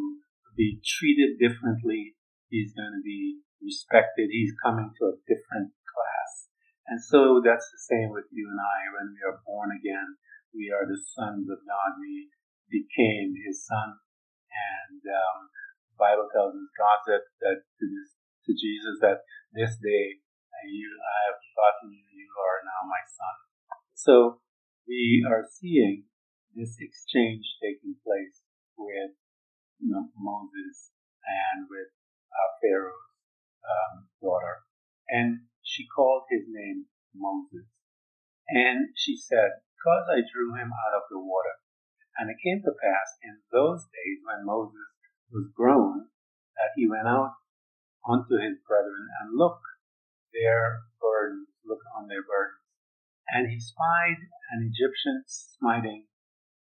be 0.55 0.81
treated 0.83 1.37
differently. 1.37 2.15
He's 2.49 2.73
going 2.73 2.95
to 2.97 3.03
be 3.05 3.39
respected. 3.61 4.31
He's 4.31 4.55
coming 4.63 4.91
to 4.99 5.03
a 5.13 5.19
different 5.29 5.75
class. 5.85 6.31
And 6.89 6.97
so 6.97 7.39
that's 7.45 7.69
the 7.69 7.83
same 7.85 8.09
with 8.09 8.25
you 8.33 8.49
and 8.49 8.57
I. 8.57 8.79
When 8.97 9.13
we 9.13 9.21
are 9.21 9.45
born 9.45 9.69
again, 9.69 10.17
we 10.55 10.73
are 10.73 10.89
the 10.89 10.97
sons 10.97 11.45
of 11.45 11.61
God. 11.61 12.01
We 12.01 12.33
became 12.73 13.37
his 13.45 13.61
son. 13.61 14.01
And 14.49 15.01
um, 15.05 15.39
the 15.93 15.97
Bible 16.01 16.25
tells 16.33 16.57
us 16.57 16.73
God 16.73 16.99
said 17.05 17.23
that 17.45 17.61
to, 17.61 17.85
this, 17.85 18.09
to 18.49 18.51
Jesus 18.57 18.97
that 19.05 19.21
this 19.53 19.77
day 19.77 20.17
you, 20.65 20.89
I 20.89 21.19
have 21.29 21.39
gotten 21.55 21.93
you, 21.93 22.03
you 22.03 22.27
are 22.35 22.59
now 22.65 22.81
my 22.89 23.03
son. 23.05 23.48
So 23.99 24.39
we 24.87 25.27
are 25.27 25.43
seeing 25.51 26.07
this 26.55 26.79
exchange 26.79 27.43
taking 27.59 27.99
place 27.99 28.47
with 28.79 29.11
you 29.83 29.91
know, 29.91 30.07
Moses 30.15 30.95
and 31.27 31.67
with 31.67 31.91
uh, 32.31 32.49
Pharaoh's 32.63 33.11
um, 33.59 34.07
daughter. 34.23 34.63
And 35.11 35.51
she 35.67 35.83
called 35.83 36.31
his 36.31 36.47
name 36.47 36.87
Moses. 37.11 37.67
And 38.47 38.95
she 38.95 39.19
said, 39.19 39.59
Because 39.75 40.07
I 40.07 40.23
drew 40.31 40.55
him 40.55 40.71
out 40.71 40.95
of 40.95 41.11
the 41.11 41.19
water 41.19 41.59
and 42.15 42.31
it 42.31 42.39
came 42.39 42.63
to 42.63 42.79
pass 42.79 43.19
in 43.19 43.35
those 43.51 43.83
days 43.83 44.23
when 44.23 44.47
Moses 44.47 44.95
was 45.27 45.51
grown 45.51 46.07
that 46.55 46.71
he 46.79 46.87
went 46.87 47.07
out 47.11 47.35
unto 48.07 48.39
his 48.39 48.63
brethren 48.63 49.11
and 49.19 49.35
looked 49.35 49.67
their 50.31 50.87
burdens, 51.03 51.51
look 51.67 51.83
on 51.99 52.07
their 52.07 52.23
burdens. 52.23 52.68
And 53.33 53.49
he 53.49 53.59
spied 53.59 54.17
an 54.51 54.71
Egyptian 54.71 55.23
smiting 55.27 56.05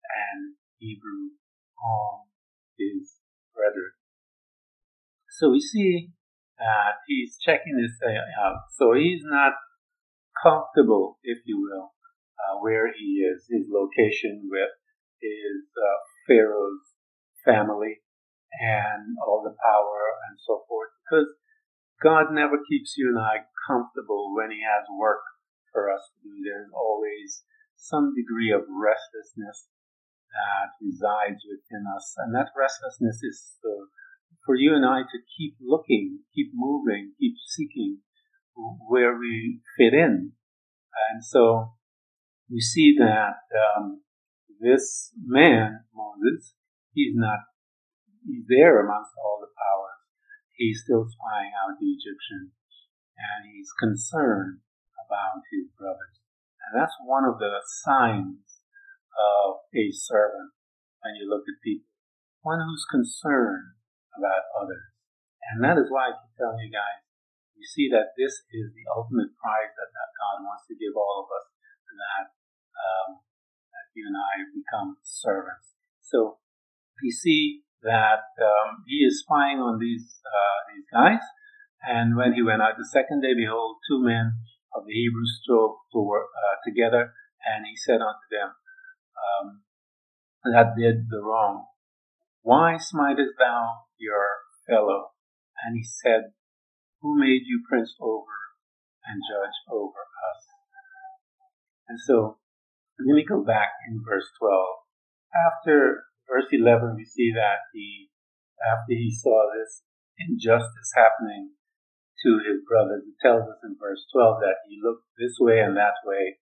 an 0.05 0.57
Hebrew 0.79 1.37
on 1.83 2.27
his 2.79 3.15
brethren. 3.55 3.93
So 5.31 5.51
we 5.51 5.61
see 5.61 6.11
that 6.59 7.05
he's 7.07 7.37
checking 7.39 7.77
this 7.77 7.99
out. 8.41 8.57
So 8.77 8.95
he's 8.95 9.23
not 9.25 9.53
comfortable, 10.43 11.19
if 11.23 11.39
you 11.45 11.61
will, 11.61 11.93
uh, 12.41 12.61
where 12.61 12.93
he 12.93 13.25
is, 13.25 13.45
his 13.49 13.69
location 13.71 14.49
with 14.51 14.73
is 15.23 15.65
uh, 15.77 15.99
Pharaoh's 16.27 16.97
family 17.45 18.01
and 18.61 19.17
all 19.27 19.43
the 19.45 19.57
power 19.63 20.01
and 20.29 20.39
so 20.47 20.65
forth. 20.69 20.91
Because 21.05 21.29
God 22.03 22.33
never 22.33 22.57
keeps 22.69 22.95
you 22.97 23.09
and 23.09 23.19
I 23.19 23.45
comfortable 23.69 24.35
when 24.35 24.51
He 24.51 24.61
has 24.61 24.85
work 24.99 25.21
for 25.77 25.93
us 25.93 26.09
to 26.09 26.17
do. 26.25 26.33
There's 26.41 26.73
always 26.73 27.45
some 27.77 28.17
degree 28.17 28.49
of 28.49 28.65
restlessness 28.65 29.69
that 30.33 30.73
resides 30.81 31.45
within 31.45 31.85
us. 31.85 32.17
And 32.17 32.33
that 32.33 32.57
restlessness 32.57 33.21
is 33.21 33.61
uh, 33.61 33.93
for 34.49 34.57
you 34.57 34.73
and 34.73 34.89
I 34.89 35.05
to 35.05 35.19
keep 35.37 35.61
looking, 35.61 36.25
keep 36.33 36.57
moving, 36.57 37.13
keep 37.21 37.37
seeking 37.45 38.01
where 38.89 39.21
we 39.21 39.61
fit 39.77 39.93
in. 39.93 40.33
And 41.13 41.21
so 41.21 41.77
we 42.49 42.61
see 42.61 42.97
that 42.99 43.45
um, 43.53 44.01
this 44.59 45.13
man, 45.21 45.85
Moses, 45.93 46.57
he's 46.95 47.13
not, 47.13 47.45
there 48.49 48.81
amongst 48.81 49.13
all 49.21 49.39
the 49.45 49.53
powers. 49.53 50.03
He's 50.57 50.81
still 50.83 51.05
spying 51.05 51.53
out 51.53 51.77
the 51.79 51.87
Egyptians 51.87 52.57
and 53.17 53.53
he's 53.53 53.71
concerned 53.79 54.61
about 55.07 55.47
his 55.55 55.71
brothers. 55.79 56.19
And 56.67 56.75
that's 56.75 56.95
one 57.07 57.23
of 57.23 57.39
the 57.39 57.63
signs 57.87 58.67
of 59.15 59.63
a 59.71 59.95
servant 59.95 60.51
when 61.01 61.15
you 61.15 61.31
look 61.31 61.47
at 61.47 61.63
people. 61.63 61.87
One 62.43 62.59
who's 62.59 62.87
concerned 62.91 63.79
about 64.19 64.51
others. 64.59 64.91
And 65.55 65.63
that 65.63 65.79
is 65.79 65.87
why 65.89 66.11
I 66.11 66.19
keep 66.19 66.35
telling 66.35 66.59
you 66.67 66.75
guys, 66.75 67.07
you 67.55 67.63
see 67.63 67.87
that 67.95 68.19
this 68.19 68.43
is 68.51 68.75
the 68.75 68.87
ultimate 68.91 69.33
prize 69.39 69.73
that, 69.73 69.91
that 69.95 70.11
God 70.19 70.43
wants 70.43 70.67
to 70.67 70.75
give 70.75 70.99
all 70.99 71.25
of 71.25 71.31
us, 71.31 71.47
that 71.97 72.27
um, 72.77 73.25
you 73.97 74.05
and 74.05 74.17
I 74.17 74.45
become 74.53 75.01
servants. 75.01 75.73
So 76.05 76.37
we 77.03 77.11
see 77.11 77.65
that 77.83 78.29
um, 78.37 78.85
he 78.87 79.01
is 79.01 79.25
spying 79.25 79.59
on 79.59 79.81
these 79.81 80.21
uh, 80.21 80.59
these 80.69 80.85
guys, 80.93 81.25
and 81.81 82.17
when 82.17 82.37
he 82.37 82.43
went 82.45 82.61
out 82.61 82.77
the 82.77 82.85
second 82.85 83.23
day, 83.23 83.33
behold, 83.33 83.81
two 83.89 84.05
men 84.05 84.37
of 84.77 84.85
the 84.85 84.93
Hebrews 84.93 85.41
strove 85.43 85.81
to 85.93 85.99
work 85.99 86.29
uh, 86.37 86.57
together, 86.69 87.13
and 87.41 87.65
he 87.65 87.77
said 87.77 88.05
unto 88.05 88.27
them 88.31 88.53
um, 89.17 89.63
that 90.53 90.77
did 90.77 91.09
the 91.09 91.23
wrong, 91.25 91.67
Why 92.43 92.77
smitest 92.77 93.35
thou 93.39 93.89
your 93.99 94.45
fellow? 94.69 95.17
And 95.65 95.77
he 95.77 95.85
said, 95.85 96.37
Who 97.01 97.19
made 97.19 97.49
you 97.49 97.65
prince 97.69 97.95
over 98.01 98.37
and 99.07 99.23
judge 99.25 99.57
over 99.73 100.05
us? 100.05 100.43
And 101.89 101.99
so 102.01 102.39
let 102.99 103.15
me 103.15 103.25
go 103.25 103.43
back 103.43 103.73
in 103.89 104.03
verse 104.05 104.29
12. 104.39 104.53
After 105.35 106.05
verse 106.29 106.51
11, 106.53 106.97
we 106.97 107.05
see 107.05 107.33
that 107.35 107.69
he, 107.73 108.11
after 108.61 108.93
he 108.93 109.11
saw 109.11 109.49
this 109.53 109.83
injustice 110.19 110.93
happening 110.97 111.56
to 112.25 112.41
his 112.45 112.65
brothers, 112.65 113.05
it 113.05 113.19
tells 113.21 113.45
us 113.45 113.61
in 113.65 113.77
verse 113.81 114.05
12 114.13 114.41
that 114.41 114.65
he 114.69 114.81
looked 114.81 115.05
this 115.19 115.37
way 115.41 115.61
and 115.61 115.77
that 115.77 116.01
way, 116.05 116.39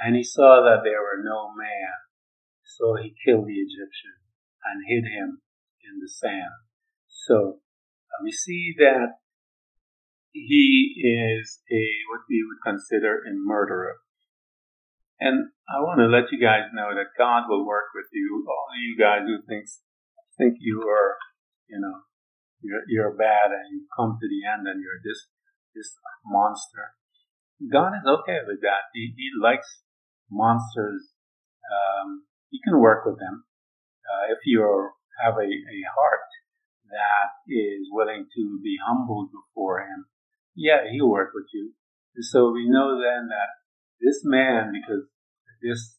and 0.00 0.16
he 0.16 0.24
saw 0.24 0.64
that 0.64 0.80
there 0.84 1.02
were 1.02 1.22
no 1.22 1.52
man. 1.52 1.92
So 2.64 2.96
he 2.96 3.12
killed 3.24 3.46
the 3.46 3.60
Egyptian 3.60 4.16
and 4.64 4.88
hid 4.88 5.04
him 5.04 5.42
in 5.84 6.00
the 6.00 6.08
sand. 6.08 6.64
So 7.08 7.60
uh, 8.08 8.18
we 8.22 8.32
see 8.32 8.74
that 8.78 9.20
he 10.32 10.94
is 11.02 11.60
a 11.70 11.84
what 12.08 12.22
we 12.28 12.46
would 12.46 12.62
consider 12.64 13.18
a 13.26 13.32
murderer. 13.34 13.98
And 15.20 15.50
I 15.68 15.80
want 15.84 16.00
to 16.00 16.08
let 16.08 16.32
you 16.32 16.40
guys 16.40 16.72
know 16.72 16.94
that 16.94 17.18
God 17.18 17.44
will 17.48 17.66
work 17.66 17.92
with 17.94 18.08
you. 18.12 18.46
All 18.48 18.68
of 18.72 18.80
you 18.80 18.96
guys 18.96 19.26
who 19.26 19.42
thinks 19.46 19.82
think 20.38 20.56
you 20.60 20.80
are, 20.88 21.16
you 21.68 21.76
know, 21.76 22.00
you're, 22.62 22.84
you're 22.88 23.16
bad 23.16 23.52
and 23.52 23.66
you 23.72 23.86
come 23.96 24.18
to 24.20 24.26
the 24.28 24.40
end 24.46 24.68
and 24.68 24.80
you're 24.80 25.00
this 25.04 25.26
this 25.74 25.94
monster. 26.24 26.94
God 27.72 27.92
is 27.94 28.06
okay 28.06 28.40
with 28.46 28.60
that. 28.62 28.88
He, 28.94 29.12
he 29.16 29.28
likes 29.40 29.82
monsters. 30.30 31.12
Um, 31.68 32.24
he 32.50 32.58
can 32.64 32.80
work 32.80 33.04
with 33.04 33.18
them 33.18 33.44
uh, 34.08 34.32
if 34.32 34.38
you 34.44 34.64
have 35.22 35.34
a, 35.34 35.46
a 35.46 35.80
heart 35.94 36.30
that 36.90 37.30
is 37.46 37.86
willing 37.92 38.26
to 38.34 38.60
be 38.62 38.76
humbled 38.84 39.30
before 39.30 39.80
Him. 39.80 40.06
Yeah, 40.56 40.90
He'll 40.90 41.10
work 41.10 41.30
with 41.34 41.46
you. 41.52 41.72
So 42.20 42.50
we 42.50 42.68
know 42.68 42.98
then 42.98 43.28
that 43.28 43.62
this 44.00 44.22
man, 44.24 44.72
because 44.74 45.06
this 45.62 45.96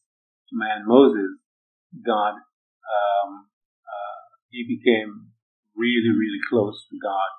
man 0.52 0.84
Moses, 0.86 1.40
God, 2.04 2.34
um, 2.36 3.48
uh, 3.88 4.22
he 4.50 4.64
became 4.68 5.31
really, 5.76 6.12
really 6.12 6.42
close 6.48 6.86
to 6.88 6.96
God. 7.00 7.30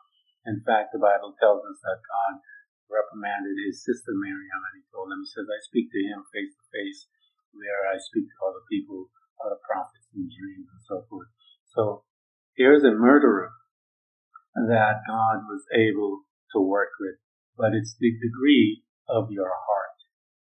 In 0.45 0.59
fact, 0.65 0.91
the 0.91 1.01
Bible 1.01 1.33
tells 1.39 1.63
us 1.63 1.79
that 1.81 2.03
God 2.03 2.43
reprimanded 2.91 3.55
his 3.63 3.81
sister 3.81 4.11
Miriam 4.13 4.61
and 4.69 4.83
he 4.83 4.85
told 4.91 5.09
him, 5.09 5.23
he 5.23 5.29
says, 5.31 5.47
I 5.47 5.59
speak 5.63 5.89
to 5.89 6.01
him 6.03 6.27
face 6.29 6.53
to 6.53 6.65
face 6.69 7.07
where 7.53 7.89
I 7.89 7.97
speak 8.01 8.27
to 8.27 8.39
other 8.43 8.63
people, 8.67 9.09
other 9.41 9.61
prophets 9.63 10.09
in 10.13 10.27
dreams 10.27 10.67
and 10.67 10.83
so 10.83 11.05
forth. 11.07 11.29
So 11.69 12.03
here's 12.57 12.83
a 12.83 12.93
murderer 12.93 13.53
that 14.55 15.05
God 15.07 15.45
was 15.49 15.65
able 15.73 16.25
to 16.53 16.61
work 16.61 16.93
with, 16.99 17.17
but 17.57 17.73
it's 17.73 17.95
the 17.97 18.13
degree 18.13 18.83
of 19.09 19.31
your 19.31 19.49
heart. 19.49 19.97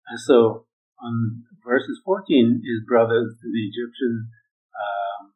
And 0.08 0.20
so 0.20 0.66
on 1.02 1.42
verses 1.64 2.00
14, 2.04 2.62
his 2.62 2.86
brothers, 2.86 3.34
the 3.42 3.64
Egyptian, 3.66 4.30
um, 4.74 5.34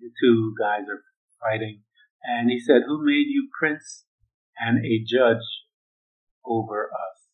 the 0.00 0.10
two 0.18 0.54
guys 0.58 0.86
are 0.90 1.02
fighting. 1.40 1.82
And 2.22 2.50
he 2.50 2.60
said, 2.60 2.82
Who 2.86 3.04
made 3.04 3.28
you 3.28 3.48
prince 3.58 4.04
and 4.58 4.84
a 4.84 5.02
judge 5.04 5.66
over 6.44 6.92
us? 6.92 7.28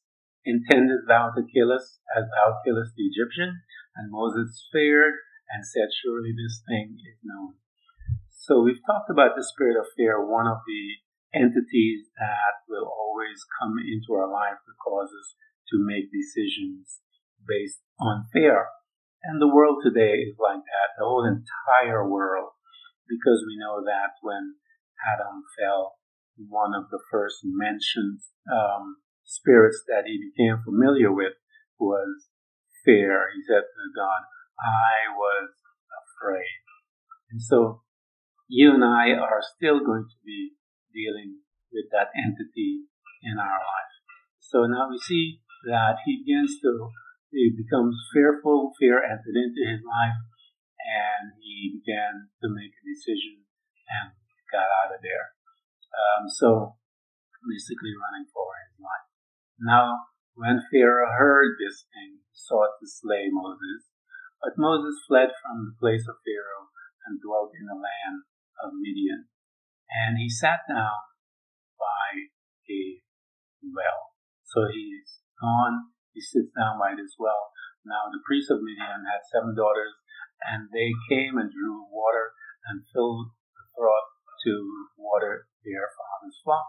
Intendest 0.45 1.09
thou 1.09 1.35
to 1.35 1.43
kill 1.43 1.73
us 1.73 1.99
as 2.17 2.25
thou 2.31 2.63
killest 2.65 2.95
the 2.97 3.11
Egyptian? 3.11 3.63
And 3.97 4.13
Moses 4.13 4.69
feared 4.73 5.15
and 5.51 5.67
said, 5.67 5.91
Surely 5.91 6.31
this 6.31 6.63
thing 6.69 6.97
is 7.03 7.19
known. 7.25 7.55
So 8.31 8.63
we've 8.63 8.85
talked 8.87 9.11
about 9.11 9.35
the 9.35 9.43
spirit 9.43 9.75
of 9.75 9.91
fear, 9.97 10.23
one 10.23 10.47
of 10.47 10.63
the 10.67 11.03
entities 11.35 12.07
that 12.17 12.63
will 12.69 12.87
always 12.87 13.43
come 13.59 13.75
into 13.83 14.15
our 14.15 14.31
life 14.31 14.63
to 14.65 14.73
cause 14.79 15.11
us 15.11 15.35
to 15.73 15.83
make 15.83 16.15
decisions 16.15 17.03
based 17.43 17.83
on 17.99 18.27
fear. 18.33 18.71
And 19.25 19.43
the 19.43 19.51
world 19.51 19.83
today 19.83 20.23
is 20.23 20.39
like 20.39 20.63
that, 20.63 20.95
the 20.97 21.05
whole 21.05 21.27
entire 21.27 22.09
world, 22.09 22.56
because 23.09 23.45
we 23.47 23.57
know 23.59 23.83
that 23.85 24.19
when 24.23 24.59
Adam 25.03 25.43
fell, 25.59 25.99
one 26.37 26.75
of 26.75 26.91
the 26.91 27.01
first 27.11 27.41
mentioned 27.43 28.21
um, 28.53 29.01
spirits 29.25 29.83
that 29.89 30.05
he 30.07 30.21
became 30.21 30.63
familiar 30.63 31.13
with 31.13 31.35
was 31.79 32.29
fear. 32.85 33.33
He 33.35 33.43
said 33.43 33.65
to 33.65 33.87
God, 33.97 34.23
I 34.61 35.11
was 35.13 35.51
afraid. 35.91 36.61
And 37.31 37.43
so 37.43 37.83
you 38.49 38.73
and 38.73 38.85
I 38.85 39.13
are 39.19 39.43
still 39.57 39.81
going 39.81 40.07
to 40.07 40.19
be 40.25 40.55
dealing 40.95 41.43
with 41.73 41.91
that 41.91 42.15
entity 42.15 42.87
in 43.23 43.39
our 43.39 43.61
life. 43.61 43.95
So 44.39 44.65
now 44.65 44.89
we 44.89 44.99
see 44.99 45.41
that 45.67 45.99
he 46.07 46.23
begins 46.23 46.61
to, 46.63 46.91
he 47.33 47.51
becomes 47.51 47.99
fearful, 48.15 48.73
fear 48.79 49.03
entered 49.03 49.35
into 49.35 49.67
his 49.67 49.83
life, 49.83 50.17
and 50.87 51.35
he 51.43 51.83
began 51.83 52.31
to 52.41 52.47
make 52.47 52.71
a 52.71 52.87
decision 52.87 53.43
and 53.91 54.15
got 54.55 54.71
out 54.71 54.95
of 54.95 55.03
there. 55.03 55.35
Um, 55.91 56.31
so 56.31 56.79
basically 57.43 57.95
running 57.95 58.27
for 58.31 58.47
his 58.67 58.79
life. 58.79 59.09
Now, 59.59 60.11
when 60.37 60.63
Pharaoh 60.69 61.15
heard 61.17 61.57
this 61.57 61.87
thing, 61.91 62.21
he 62.23 62.35
sought 62.37 62.77
to 62.79 62.87
slay 62.87 63.31
Moses. 63.33 63.89
But 64.43 64.61
Moses 64.61 65.01
fled 65.09 65.33
from 65.41 65.65
the 65.65 65.79
place 65.81 66.05
of 66.05 66.21
Pharaoh 66.23 66.69
and 67.09 67.23
dwelt 67.23 67.57
in 67.57 67.65
the 67.67 67.79
land 67.79 68.29
of 68.61 68.77
Midian. 68.77 69.33
And 69.89 70.19
he 70.21 70.29
sat 70.29 70.67
down 70.69 71.01
by 71.81 72.31
a 72.69 73.01
well. 73.65 74.13
So 74.45 74.69
he's 74.69 75.25
gone, 75.41 75.95
he 76.13 76.21
sits 76.21 76.53
down 76.53 76.77
by 76.77 76.95
this 76.95 77.17
well. 77.17 77.51
Now 77.87 78.11
the 78.11 78.23
priest 78.27 78.51
of 78.51 78.61
Midian 78.61 79.07
had 79.09 79.25
seven 79.31 79.55
daughters, 79.55 79.95
and 80.45 80.69
they 80.73 80.93
came 81.09 81.39
and 81.39 81.51
drew 81.51 81.87
water 81.91 82.33
and 82.69 82.85
filled 82.93 83.31
the 83.55 83.65
trough 83.77 84.11
to 84.45 84.53
water 84.99 85.49
their 85.65 85.89
father's 85.97 86.39
flock. 86.43 86.67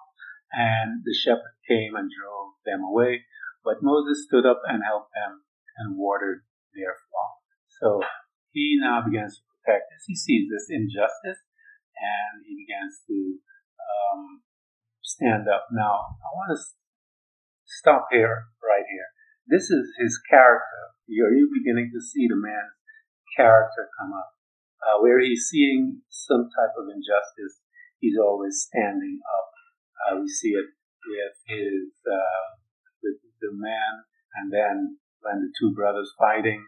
And 0.54 1.04
the 1.04 1.14
shepherd 1.14 1.58
came 1.68 1.96
and 1.96 2.10
drove 2.10 2.56
them 2.66 2.84
away. 2.84 3.26
But 3.64 3.84
Moses 3.84 4.24
stood 4.26 4.46
up 4.46 4.62
and 4.66 4.84
helped 4.84 5.12
them 5.14 5.44
and 5.78 5.98
watered 5.98 6.48
their 6.74 6.96
flock. 7.12 7.36
So 7.68 8.02
he 8.52 8.80
now 8.80 9.04
begins 9.04 9.38
to 9.38 9.44
protect 9.44 9.92
us. 9.92 10.08
He 10.08 10.16
sees 10.16 10.48
this 10.50 10.72
injustice 10.72 11.44
and 11.98 12.46
he 12.48 12.56
begins 12.56 13.04
to 13.12 13.18
um, 13.82 14.42
stand 15.04 15.50
up. 15.50 15.68
Now, 15.72 16.16
I 16.24 16.30
want 16.32 16.56
to 16.56 16.62
stop 17.66 18.08
here, 18.12 18.48
right 18.64 18.86
here. 18.88 19.10
This 19.48 19.70
is 19.70 19.96
his 20.00 20.20
character. 20.30 20.96
Are 21.08 21.36
you 21.36 21.50
beginning 21.52 21.92
to 21.94 22.02
see 22.02 22.28
the 22.28 22.36
man's 22.36 22.77
character 23.38 23.86
come 24.02 24.12
up? 24.18 24.34
Uh, 24.82 24.98
where 25.02 25.22
he's 25.22 25.46
seeing 25.50 26.02
some 26.10 26.50
type 26.58 26.74
of 26.78 26.90
injustice, 26.90 27.62
he's 28.02 28.18
always 28.18 28.66
standing 28.66 29.22
up. 29.22 29.50
Uh, 30.02 30.14
we 30.22 30.28
see 30.28 30.58
it 30.58 30.66
with 31.06 31.36
his 31.46 31.94
uh, 32.06 32.46
with 33.06 33.22
the 33.42 33.54
man, 33.54 33.94
and 34.42 34.50
then 34.50 34.98
when 35.22 35.42
the 35.42 35.52
two 35.58 35.74
brothers 35.74 36.10
fighting, 36.18 36.62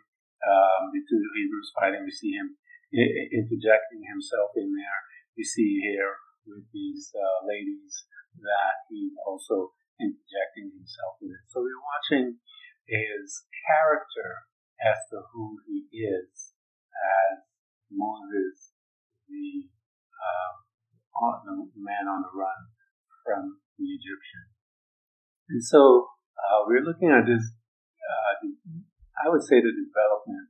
um, 0.46 0.94
the 0.94 1.02
two 1.06 1.22
Hebrews 1.36 1.72
fighting, 1.74 2.06
we 2.06 2.14
see 2.14 2.34
him 2.34 2.58
interjecting 2.92 4.02
himself 4.10 4.50
in 4.58 4.74
there 4.74 5.02
We 5.38 5.44
see 5.44 5.78
here 5.82 6.18
with 6.46 6.66
these 6.74 7.14
uh, 7.14 7.46
ladies 7.46 8.06
that 8.42 8.76
he's 8.90 9.14
also 9.28 9.74
interjecting 10.02 10.74
himself 10.74 11.22
with 11.22 11.38
it. 11.38 11.46
So 11.54 11.62
we're 11.62 11.78
watching 11.78 12.42
his 12.90 13.46
character 13.68 14.50
as 14.82 14.98
to 15.12 15.22
who 15.34 15.60
he 15.68 15.86
is 15.94 16.49
as 16.94 17.46
Moses, 17.90 18.74
the, 19.28 19.70
uh, 20.18 20.52
the 21.46 21.84
man 21.84 22.08
on 22.08 22.24
the 22.24 22.34
run 22.34 22.62
from 23.26 23.60
the 23.78 23.88
Egyptian. 23.88 24.46
And 25.50 25.62
so 25.64 26.10
uh, 26.38 26.66
we're 26.70 26.86
looking 26.86 27.10
at 27.10 27.26
this, 27.26 27.44
uh, 27.44 28.32
I 29.20 29.28
would 29.28 29.44
say 29.44 29.60
the 29.60 29.74
development 29.74 30.50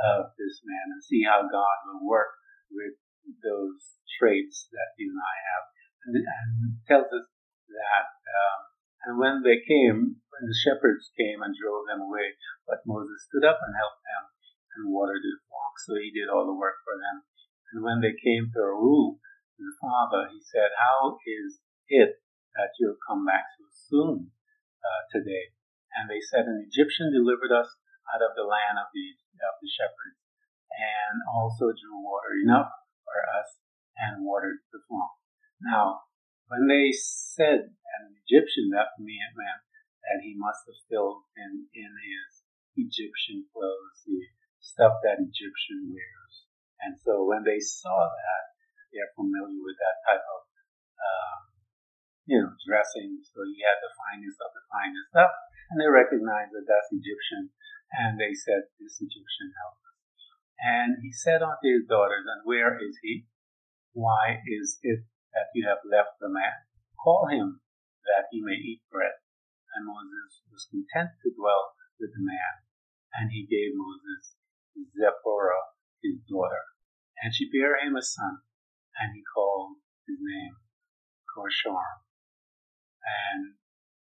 of 0.00 0.32
this 0.36 0.60
man 0.64 0.96
and 0.96 1.02
see 1.04 1.22
how 1.24 1.44
God 1.44 1.76
will 1.86 2.04
work 2.08 2.32
with 2.72 2.96
those 3.44 4.00
traits 4.18 4.68
that 4.72 4.96
you 4.98 5.12
and 5.12 5.20
I 5.20 5.36
have, 5.54 5.64
and, 6.04 6.14
and 6.18 6.50
tells 6.88 7.08
us 7.08 7.26
that. 7.70 8.08
Um, 8.26 8.60
and 9.06 9.12
when 9.16 9.36
they 9.40 9.62
came, 9.64 10.20
when 10.28 10.44
the 10.44 10.60
shepherds 10.60 11.08
came 11.16 11.40
and 11.40 11.56
drove 11.56 11.88
them 11.88 12.04
away, 12.04 12.36
but 12.68 12.84
Moses 12.84 13.24
stood 13.28 13.46
up 13.46 13.60
and 13.64 13.72
helped 13.76 14.02
them 14.04 14.24
and 14.76 14.92
watered 14.92 15.22
the 15.22 15.36
flock, 15.48 15.74
so 15.82 15.98
he 15.98 16.10
did 16.14 16.30
all 16.30 16.46
the 16.46 16.56
work 16.56 16.78
for 16.84 16.94
them. 16.94 17.26
And 17.72 17.82
when 17.82 18.00
they 18.02 18.14
came 18.14 18.50
to 18.50 18.60
to 18.60 19.62
the 19.62 19.76
father, 19.80 20.30
he 20.30 20.40
said, 20.40 20.72
"How 20.78 21.18
is 21.26 21.60
it 21.88 22.22
that 22.56 22.74
you 22.78 22.88
have 22.94 23.06
come 23.06 23.26
back 23.26 23.46
so 23.58 23.66
soon 23.70 24.32
uh, 24.82 25.02
today?" 25.12 25.54
And 25.94 26.08
they 26.08 26.20
said, 26.20 26.46
"An 26.46 26.66
Egyptian 26.66 27.12
delivered 27.12 27.52
us 27.52 27.70
out 28.14 28.22
of 28.22 28.34
the 28.34 28.46
land 28.46 28.78
of 28.78 28.88
the 28.94 29.06
of 29.40 29.56
the 29.62 29.70
shepherds, 29.70 30.20
and 30.70 31.22
also 31.28 31.72
drew 31.72 31.98
water 32.02 32.36
enough 32.42 32.70
for 33.04 33.18
us 33.38 33.60
and 33.96 34.24
watered 34.24 34.62
the 34.72 34.80
swamp. 34.86 35.12
Now, 35.60 36.08
when 36.48 36.66
they 36.66 36.90
said 36.90 37.76
an 37.76 38.04
Egyptian, 38.26 38.70
that 38.72 38.96
meant 38.98 39.62
that 40.02 40.24
he 40.24 40.34
must 40.34 40.66
have 40.66 40.78
still 40.82 41.28
been 41.36 41.68
in 41.74 41.92
his 42.00 42.30
Egyptian 42.74 43.46
clothes, 43.52 44.02
the 44.06 44.24
stuff 44.60 45.00
that 45.02 45.20
Egyptian 45.20 45.90
wears. 45.90 46.34
And 46.80 46.96
so 46.96 47.24
when 47.24 47.44
they 47.44 47.60
saw 47.60 48.08
that, 48.08 48.44
they're 48.92 49.12
familiar 49.16 49.60
with 49.60 49.78
that 49.80 49.98
type 50.06 50.24
of, 50.24 50.40
um, 51.00 51.40
you 52.24 52.38
know, 52.40 52.52
dressing. 52.64 53.20
So 53.26 53.44
he 53.44 53.60
had 53.64 53.80
the 53.80 53.92
finest 53.96 54.38
of 54.40 54.50
the 54.54 54.64
finest 54.70 55.08
stuff, 55.12 55.32
and 55.72 55.76
they 55.80 55.90
recognized 55.90 56.52
that 56.56 56.66
that's 56.66 56.90
Egyptian. 56.92 57.52
And 57.90 58.18
they 58.18 58.34
said, 58.34 58.70
"This 58.78 59.02
Egyptian 59.02 59.50
helped 59.58 59.82
us." 59.82 59.90
And 60.60 61.00
he 61.00 61.10
said 61.10 61.40
unto 61.40 61.64
his 61.64 61.88
daughters, 61.88 62.28
And 62.28 62.44
where 62.44 62.76
is 62.76 63.00
he? 63.00 63.24
Why 63.96 64.44
is 64.44 64.78
it 64.84 65.08
that 65.32 65.48
you 65.56 65.64
have 65.66 65.80
left 65.88 66.20
the 66.20 66.28
man? 66.28 66.68
Call 67.00 67.32
him, 67.32 67.64
that 68.04 68.28
he 68.30 68.44
may 68.44 68.60
eat 68.60 68.84
bread. 68.92 69.16
And 69.74 69.88
Moses 69.88 70.44
was 70.52 70.68
content 70.68 71.16
to 71.24 71.32
dwell 71.32 71.72
with 71.98 72.12
the 72.12 72.20
man. 72.20 72.54
And 73.16 73.32
he 73.32 73.48
gave 73.48 73.72
Moses 73.72 74.36
Zipporah, 74.74 75.74
his 76.02 76.20
daughter. 76.28 76.64
And 77.22 77.34
she 77.34 77.52
bare 77.52 77.76
him 77.76 77.96
a 77.96 78.02
son, 78.02 78.40
and 78.96 79.12
he 79.12 79.22
called 79.22 79.76
his 80.08 80.18
name 80.20 80.56
Gershom. 81.28 81.76
And 83.04 83.60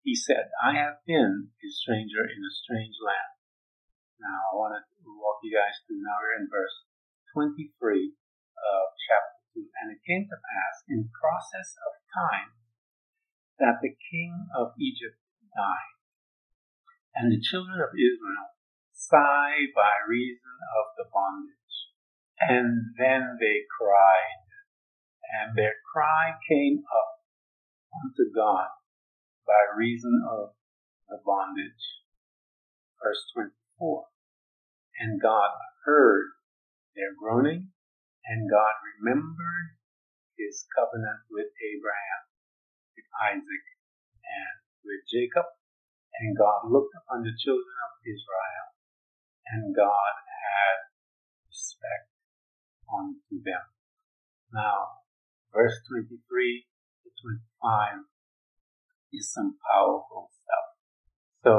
he 0.02 0.14
said, 0.14 0.50
I 0.58 0.74
have 0.74 1.04
been 1.06 1.52
a 1.60 1.68
stranger 1.70 2.24
in 2.24 2.40
a 2.42 2.52
strange 2.64 2.96
land. 2.98 3.36
Now 4.18 4.38
I 4.50 4.52
want 4.54 4.74
to 4.78 5.10
walk 5.18 5.42
you 5.42 5.52
guys 5.54 5.78
through, 5.84 6.02
now 6.02 6.18
we're 6.22 6.38
in 6.38 6.48
verse 6.50 6.86
23 7.34 7.66
of 7.74 8.84
chapter 9.08 9.38
2. 9.58 9.66
And 9.82 9.92
it 9.92 10.02
came 10.06 10.26
to 10.30 10.38
pass 10.38 10.74
in 10.88 11.10
process 11.10 11.74
of 11.82 11.92
time 12.12 12.54
that 13.58 13.82
the 13.82 13.94
king 14.10 14.46
of 14.56 14.74
Egypt 14.78 15.18
died. 15.52 15.96
And 17.14 17.28
the 17.28 17.42
children 17.42 17.76
of 17.82 17.92
Israel 17.92 18.51
sighed 19.08 19.74
by 19.74 19.90
reason 20.06 20.54
of 20.78 20.86
the 20.96 21.10
bondage. 21.10 21.76
And 22.40 22.94
then 22.98 23.38
they 23.38 23.66
cried, 23.66 24.46
and 25.42 25.56
their 25.56 25.74
cry 25.92 26.38
came 26.48 26.82
up 26.86 27.12
unto 28.02 28.30
God 28.34 28.68
by 29.46 29.58
reason 29.76 30.22
of 30.30 30.54
the 31.08 31.18
bondage. 31.24 31.84
Verse 33.02 33.22
24. 33.34 34.06
And 35.00 35.20
God 35.20 35.50
heard 35.84 36.30
their 36.94 37.14
groaning, 37.18 37.74
and 38.26 38.50
God 38.50 38.74
remembered 38.98 39.78
his 40.38 40.66
covenant 40.76 41.26
with 41.30 41.50
Abraham, 41.58 42.22
with 42.94 43.08
Isaac, 43.18 43.64
and 44.22 44.56
with 44.86 45.02
Jacob. 45.10 45.46
And 46.20 46.36
God 46.36 46.70
looked 46.70 46.94
upon 47.02 47.24
the 47.24 47.34
children 47.34 47.76
of 47.88 47.92
Israel, 48.04 48.71
and 49.52 49.76
God 49.76 50.14
had 50.24 50.88
respect 51.44 52.08
unto 52.88 53.36
them. 53.44 53.68
Now, 54.48 55.04
verse 55.52 55.76
23 55.92 56.16
to 56.16 57.08
25 57.52 58.08
is 59.12 59.28
some 59.28 59.60
powerful 59.60 60.32
stuff. 60.32 60.66
So 61.44 61.52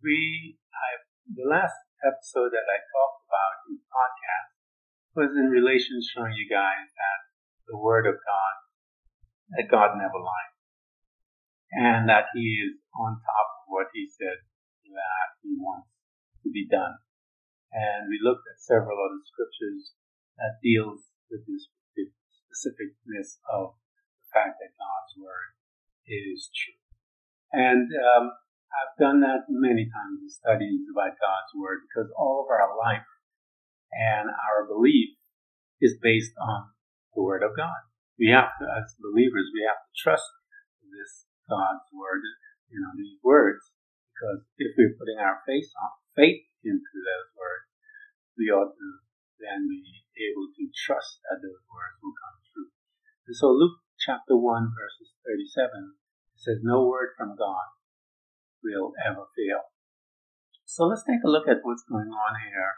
we, 0.00 0.56
I, 0.72 1.04
the 1.28 1.44
last 1.44 1.76
episode 2.00 2.56
that 2.56 2.64
I 2.64 2.80
talked 2.80 3.20
about 3.28 3.54
in 3.68 3.76
the 3.76 3.86
podcast 3.92 4.52
was 5.12 5.36
in 5.36 5.52
relation 5.52 6.00
showing 6.00 6.32
you 6.32 6.48
guys 6.48 6.88
that 6.96 7.20
the 7.68 7.76
Word 7.76 8.08
of 8.08 8.16
God, 8.16 8.56
that 9.52 9.68
God 9.68 10.00
never 10.00 10.16
lies, 10.16 10.56
and 11.76 12.08
that 12.08 12.32
He 12.32 12.56
is 12.64 12.80
on 12.96 13.20
top 13.20 13.48
of 13.60 13.64
what 13.68 13.92
He 13.92 14.08
said 14.08 14.40
that 14.92 15.28
He 15.44 15.52
wants 15.60 15.92
to 16.42 16.50
be 16.50 16.66
done. 16.68 16.98
And 17.72 18.12
we 18.12 18.20
looked 18.20 18.44
at 18.50 18.60
several 18.60 19.00
other 19.00 19.22
scriptures 19.24 19.96
that 20.36 20.60
deals 20.60 21.08
with 21.32 21.48
this 21.48 21.72
specificness 22.52 23.40
of 23.48 23.80
the 24.20 24.28
fact 24.28 24.60
that 24.60 24.76
God's 24.76 25.14
Word 25.16 25.56
is 26.04 26.52
true. 26.52 26.76
And 27.52 27.88
um, 27.96 28.32
I've 28.72 28.96
done 29.00 29.20
that 29.24 29.48
many 29.48 29.88
times 29.88 30.20
in 30.20 30.28
studies 30.28 30.84
about 30.92 31.16
God's 31.16 31.52
Word 31.56 31.88
because 31.88 32.12
all 32.16 32.44
of 32.44 32.52
our 32.52 32.76
life 32.76 33.08
and 33.92 34.28
our 34.28 34.68
belief 34.68 35.16
is 35.80 35.96
based 36.00 36.36
on 36.40 36.72
the 37.16 37.22
Word 37.22 37.42
of 37.42 37.56
God. 37.56 37.88
We 38.18 38.28
have 38.28 38.52
to, 38.60 38.64
as 38.68 38.96
believers, 39.00 39.48
we 39.52 39.64
have 39.64 39.80
to 39.80 39.92
trust 39.96 40.28
this 40.84 41.24
God's 41.48 41.88
Word, 41.92 42.20
you 42.68 42.80
know, 42.80 42.92
these 42.96 43.16
words, 43.24 43.72
because 44.12 44.44
if 44.56 44.76
we're 44.76 44.96
putting 44.96 45.20
our 45.20 45.40
faith 45.48 45.68
on, 45.76 46.01
faith 46.14 46.44
into 46.64 46.96
those 46.98 47.30
words, 47.34 47.68
we 48.38 48.48
ought 48.48 48.72
to 48.72 48.88
then 49.40 49.66
be 49.66 49.82
able 50.16 50.48
to 50.54 50.64
trust 50.72 51.20
that 51.26 51.42
those 51.42 51.64
words 51.66 51.96
will 52.00 52.14
come 52.14 52.38
true. 52.52 52.70
And 53.26 53.36
so 53.36 53.50
Luke 53.50 53.82
chapter 53.98 54.36
1 54.36 54.72
verses 54.74 55.14
37 55.26 55.98
says 56.36 56.58
no 56.62 56.86
word 56.86 57.14
from 57.16 57.36
God 57.38 57.68
will 58.62 58.94
ever 59.02 59.26
fail. 59.34 59.72
So 60.64 60.86
let's 60.86 61.04
take 61.04 61.22
a 61.24 61.30
look 61.30 61.46
at 61.46 61.62
what's 61.62 61.84
going 61.84 62.08
on 62.08 62.32
here 62.48 62.72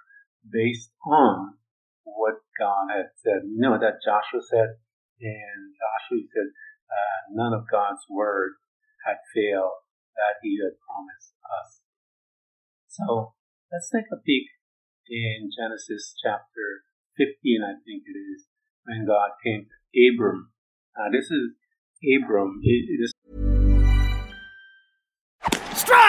based 0.45 0.93
on 1.07 1.61
what 2.03 2.45
God 2.59 2.91
had 2.91 3.13
said. 3.17 3.47
You 3.47 3.61
know 3.61 3.79
that 3.79 4.05
Joshua 4.05 4.43
said 4.43 4.81
in 5.21 5.57
Joshua, 5.79 6.27
said, 6.27 6.51
uh, 6.91 7.19
none 7.33 7.53
of 7.55 7.71
God's 7.71 8.03
word 8.11 8.59
had 9.07 9.21
failed 9.33 9.85
that 10.17 10.43
he 10.43 10.59
had 10.59 10.77
promised 10.81 11.37
us. 11.45 11.84
So 12.95 13.35
let's 13.73 13.91
take 13.91 14.07
a 14.13 14.23
peek 14.23 14.47
in 15.11 15.51
Genesis 15.51 16.15
chapter 16.23 16.87
15, 17.19 17.59
I 17.63 17.75
think 17.83 18.05
it 18.07 18.17
is, 18.17 18.47
when 18.85 19.05
God 19.05 19.31
came 19.43 19.67
to 19.67 20.15
Abram. 20.15 20.53
Uh, 20.95 21.11
this 21.11 21.27
is 21.27 21.59
Abram. 22.07 22.61
It, 22.63 22.87
it 22.87 23.03
is 23.03 23.54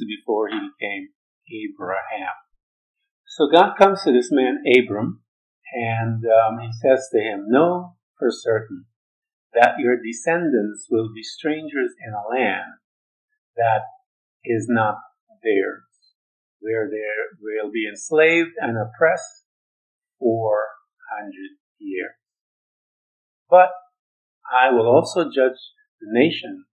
Before 0.00 0.48
he 0.48 0.58
became 0.58 1.08
Abraham. 1.50 2.32
So 3.26 3.48
God 3.50 3.74
comes 3.76 4.02
to 4.04 4.12
this 4.12 4.30
man, 4.30 4.62
Abram, 4.66 5.22
and 5.72 6.22
um, 6.24 6.58
he 6.60 6.70
says 6.72 7.08
to 7.12 7.18
him, 7.18 7.46
Know 7.48 7.96
for 8.18 8.28
certain 8.30 8.86
that 9.54 9.78
your 9.78 9.96
descendants 9.96 10.86
will 10.90 11.12
be 11.14 11.22
strangers 11.22 11.92
in 12.06 12.12
a 12.12 12.28
land 12.28 12.72
that 13.56 13.82
is 14.44 14.66
not 14.68 14.96
theirs, 15.42 15.82
where 16.60 16.88
they 16.90 17.02
will 17.40 17.70
be 17.70 17.86
enslaved 17.88 18.52
and 18.60 18.76
oppressed 18.76 19.46
for 20.18 20.66
hundred 21.10 21.56
years. 21.78 22.14
But 23.50 23.70
I 24.50 24.72
will 24.72 24.86
also 24.86 25.24
judge 25.24 25.58
the 26.00 26.08
nation 26.10 26.64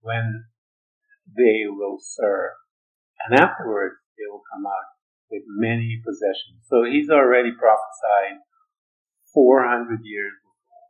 when 0.00 0.44
they 1.36 1.66
will 1.68 1.98
serve. 2.00 2.54
And 3.26 3.38
afterwards, 3.38 3.96
they 4.18 4.26
will 4.30 4.42
come 4.52 4.66
out 4.66 4.88
with 5.30 5.42
many 5.48 6.00
possessions. 6.04 6.62
So 6.68 6.84
he's 6.84 7.10
already 7.10 7.50
prophesied 7.50 8.42
400 9.32 10.00
years 10.02 10.32
before. 10.38 10.88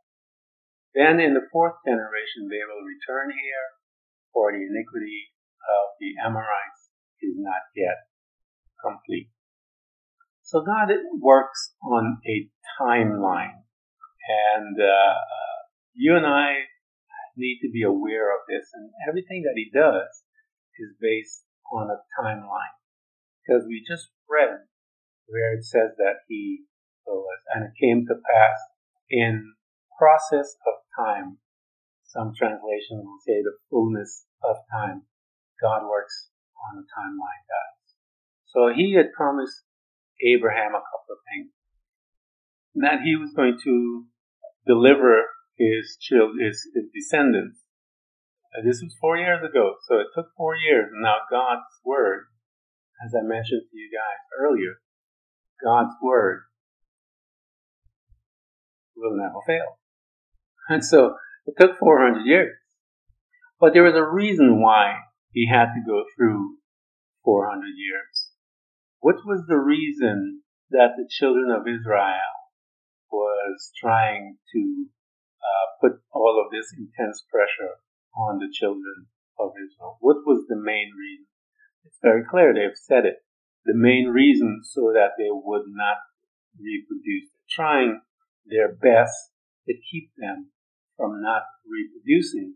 Then 0.93 1.19
in 1.19 1.33
the 1.33 1.47
fourth 1.51 1.75
generation, 1.85 2.47
they 2.49 2.61
will 2.61 2.85
return 2.85 3.33
here, 3.33 3.67
for 4.33 4.51
the 4.51 4.61
iniquity 4.61 5.31
of 5.63 5.95
the 5.99 6.13
Amorites 6.21 6.91
is 7.21 7.35
not 7.39 7.63
yet 7.75 8.11
complete. 8.83 9.31
So 10.43 10.61
God 10.61 10.93
works 11.19 11.73
on 11.81 12.21
a 12.27 12.49
timeline. 12.79 13.65
And 14.27 14.77
uh, 14.77 15.13
you 15.93 16.15
and 16.15 16.25
I 16.25 16.69
need 17.37 17.59
to 17.61 17.71
be 17.71 17.83
aware 17.83 18.29
of 18.29 18.45
this. 18.47 18.69
And 18.73 18.91
everything 19.09 19.43
that 19.43 19.55
he 19.55 19.71
does 19.73 20.24
is 20.79 20.95
based 20.99 21.45
on 21.73 21.89
a 21.89 21.99
timeline. 22.19 22.75
Because 23.41 23.65
we 23.67 23.83
just 23.87 24.09
read 24.29 24.65
where 25.27 25.53
it 25.53 25.63
says 25.63 25.97
that 25.97 26.25
he 26.27 26.65
and 27.53 27.65
it 27.65 27.71
came 27.79 28.05
to 28.07 28.15
pass 28.15 28.57
in 29.09 29.53
process 29.97 30.55
of 30.67 30.73
time. 30.97 31.37
Some 32.03 32.33
translations 32.37 33.03
will 33.03 33.21
say 33.25 33.41
the 33.41 33.57
fullness 33.69 34.25
of 34.43 34.57
time. 34.71 35.03
God 35.61 35.87
works 35.89 36.31
on 36.69 36.79
a 36.79 36.85
timeline, 36.87 37.43
guys. 37.47 37.95
So 38.47 38.71
he 38.75 38.95
had 38.95 39.13
promised 39.13 39.63
Abraham 40.25 40.71
a 40.75 40.83
couple 40.83 41.11
of 41.15 41.23
things. 41.31 41.51
And 42.75 42.83
that 42.83 43.03
he 43.03 43.15
was 43.15 43.31
going 43.35 43.57
to 43.63 44.05
deliver 44.67 45.23
his 45.57 45.97
children, 45.99 46.45
his, 46.45 46.59
his 46.75 46.91
descendants 46.93 47.59
this 48.63 48.81
was 48.81 48.95
four 49.01 49.17
years 49.17 49.43
ago, 49.43 49.75
so 49.87 49.95
it 49.99 50.07
took 50.15 50.27
four 50.37 50.55
years. 50.55 50.89
Now 50.93 51.17
God's 51.29 51.67
word, 51.83 52.25
as 53.05 53.13
I 53.13 53.25
mentioned 53.25 53.63
to 53.69 53.77
you 53.77 53.89
guys 53.91 54.21
earlier, 54.39 54.79
God's 55.63 55.95
word 56.01 56.43
will 58.95 59.17
never 59.17 59.39
fail. 59.45 59.79
And 60.69 60.83
so 60.83 61.15
it 61.45 61.55
took 61.59 61.77
400 61.77 62.25
years. 62.25 62.55
But 63.59 63.73
there 63.73 63.83
was 63.83 63.95
a 63.95 64.03
reason 64.03 64.61
why 64.61 64.95
he 65.31 65.47
had 65.47 65.73
to 65.73 65.81
go 65.85 66.03
through 66.15 66.57
400 67.23 67.65
years. 67.75 68.31
What 68.99 69.25
was 69.25 69.45
the 69.47 69.57
reason 69.57 70.41
that 70.71 70.95
the 70.97 71.07
children 71.09 71.51
of 71.51 71.67
Israel 71.67 72.35
was 73.11 73.71
trying 73.79 74.37
to 74.53 74.85
uh, 75.39 75.65
put 75.81 76.01
all 76.11 76.41
of 76.43 76.51
this 76.51 76.73
intense 76.77 77.23
pressure 77.29 77.75
on 78.15 78.39
the 78.39 78.51
children 78.51 79.07
of 79.39 79.51
Israel? 79.55 79.97
What 79.99 80.25
was 80.25 80.45
the 80.47 80.55
main 80.55 80.91
reason? 80.97 81.27
It's 81.85 81.99
very 82.01 82.23
clear. 82.23 82.53
They've 82.53 82.75
said 82.75 83.05
it. 83.05 83.17
The 83.65 83.75
main 83.75 84.07
reason 84.07 84.61
so 84.63 84.91
that 84.93 85.17
they 85.17 85.29
would 85.29 85.65
not 85.67 85.97
reproduce. 86.59 87.29
Trying 87.49 88.01
their 88.45 88.73
best 88.73 89.13
to 89.67 89.73
keep 89.73 90.11
them 90.17 90.51
from 90.97 91.21
not 91.21 91.43
reproducing 91.65 92.55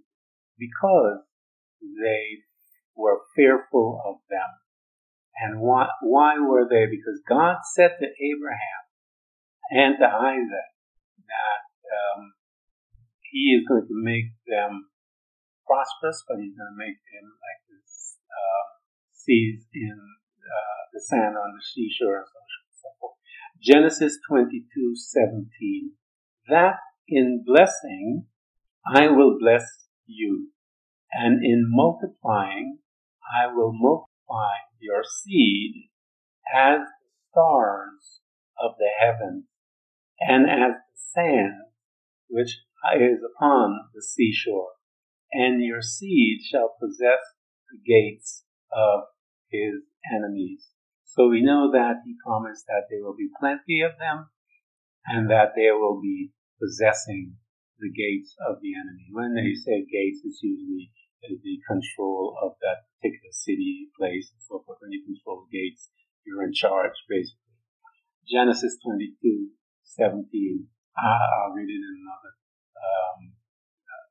because 0.57 1.19
they 1.81 2.43
were 2.95 3.19
fearful 3.35 4.01
of 4.05 4.15
them. 4.29 4.49
And 5.41 5.61
why, 5.61 5.87
why 6.01 6.35
were 6.39 6.67
they? 6.69 6.85
Because 6.85 7.21
God 7.27 7.57
said 7.75 7.91
to 7.99 8.05
Abraham 8.05 8.81
and 9.71 9.95
to 9.99 10.05
Isaac 10.05 10.69
that 11.25 11.63
um, 11.87 12.33
He 13.31 13.55
is 13.55 13.67
going 13.67 13.87
to 13.87 14.03
make 14.03 14.33
them 14.47 14.89
prosperous, 15.69 16.25
but 16.25 16.41
He's 16.41 16.57
going 16.57 16.73
to 16.73 16.81
make 16.81 16.97
him 17.13 17.29
like 17.29 17.61
this 17.69 18.17
uh, 18.25 18.65
seas 19.13 19.69
in 19.69 19.93
uh, 19.93 20.81
the 20.89 20.99
sand 20.99 21.37
on 21.37 21.53
the 21.53 21.61
seashore 21.61 22.25
and 22.25 22.73
so 22.73 22.89
forth. 22.97 23.21
Genesis 23.61 24.17
22, 24.27 24.65
17. 24.97 25.93
That 26.49 26.81
in 27.07 27.43
blessing 27.45 28.25
I 28.85 29.09
will 29.09 29.37
bless 29.39 29.85
you, 30.07 30.49
and 31.11 31.45
in 31.45 31.65
multiplying 31.69 32.79
I 33.21 33.53
will 33.53 33.71
multiply 33.71 34.65
your 34.79 35.03
seed 35.03 35.89
as 36.51 36.79
the 36.79 37.11
stars 37.29 38.21
of 38.57 38.71
the 38.79 38.89
heaven, 38.99 39.45
and 40.19 40.49
as 40.49 40.81
the 40.81 40.97
sand 41.13 41.69
which 42.29 42.57
is 42.95 43.19
upon 43.35 43.89
the 43.93 44.01
seashore. 44.01 44.78
And 45.31 45.63
your 45.63 45.81
seed 45.81 46.41
shall 46.49 46.75
possess 46.79 47.21
the 47.69 47.79
gates 47.85 48.43
of 48.71 49.01
his 49.49 49.85
enemies. 50.13 50.65
So 51.05 51.29
we 51.29 51.41
know 51.41 51.71
that 51.71 52.01
he 52.05 52.15
promised 52.25 52.65
that 52.67 52.85
there 52.89 53.03
will 53.03 53.15
be 53.15 53.29
plenty 53.39 53.81
of 53.81 53.97
them 53.97 54.29
and 55.05 55.29
that 55.29 55.53
they 55.55 55.71
will 55.71 56.01
be 56.01 56.31
possessing 56.61 57.35
the 57.79 57.89
gates 57.89 58.35
of 58.45 58.61
the 58.61 58.75
enemy. 58.75 59.09
When 59.11 59.33
they 59.33 59.55
say 59.55 59.85
gates, 59.87 60.21
it's 60.23 60.43
usually 60.43 60.91
the 61.21 61.57
control 61.67 62.35
of 62.41 62.55
that 62.61 62.87
particular 62.97 63.31
city, 63.31 63.89
place, 63.97 64.31
and 64.31 64.41
so 64.43 64.63
forth. 64.65 64.79
When 64.81 64.91
you 64.91 65.03
control 65.03 65.47
gates, 65.51 65.89
you're 66.25 66.43
in 66.43 66.53
charge, 66.53 66.95
basically. 67.07 67.49
Genesis 68.27 68.77
22, 68.85 69.49
17. 69.83 70.67
I'll 70.97 71.55
read 71.55 71.67
it 71.67 71.81
in 71.81 71.95
another. 72.05 72.33
Um, 72.77 73.19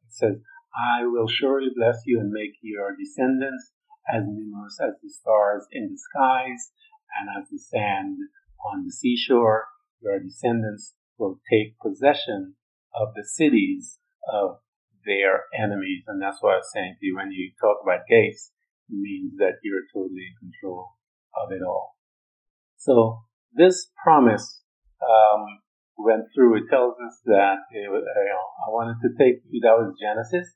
it 0.05 0.13
says, 0.13 0.37
I 0.79 1.07
will 1.07 1.27
surely 1.27 1.69
bless 1.75 2.03
you 2.07 2.21
and 2.21 2.31
make 2.31 2.55
your 2.63 2.95
descendants 2.97 3.73
as 4.09 4.23
numerous 4.27 4.79
as 4.81 4.95
the 5.03 5.11
stars 5.11 5.67
in 5.73 5.91
the 5.91 5.99
skies 5.99 6.71
and 7.19 7.29
as 7.37 7.49
the 7.51 7.59
sand 7.59 8.17
on 8.65 8.85
the 8.85 8.93
seashore. 8.93 9.67
Your 10.01 10.21
descendants 10.21 10.95
will 11.19 11.41
take 11.51 11.79
possession 11.81 12.55
of 12.95 13.09
the 13.15 13.25
cities 13.25 13.99
of 14.33 14.59
their 15.05 15.45
enemies. 15.57 16.05
And 16.07 16.23
that's 16.23 16.39
what 16.41 16.55
I 16.55 16.59
was 16.59 16.71
saying 16.73 16.97
to 17.01 17.07
you 17.07 17.17
when 17.17 17.33
you 17.33 17.51
talk 17.61 17.79
about 17.83 18.07
gates, 18.09 18.53
it 18.89 18.95
means 18.95 19.37
that 19.39 19.59
you're 19.63 19.89
totally 19.93 20.31
in 20.31 20.51
control 20.53 20.95
of 21.35 21.51
it 21.51 21.63
all. 21.67 21.97
So 22.77 23.23
this 23.53 23.91
promise 24.03 24.63
um, 25.03 25.45
went 25.97 26.25
through. 26.35 26.57
It 26.57 26.71
tells 26.71 26.95
us 27.05 27.19
that 27.27 27.67
it, 27.73 27.83
you 27.83 27.91
know, 27.91 28.47
I 28.67 28.71
wanted 28.71 29.03
to 29.03 29.11
take 29.19 29.43
you. 29.51 29.61
That 29.63 29.77
was 29.77 29.99
Genesis, 30.01 30.55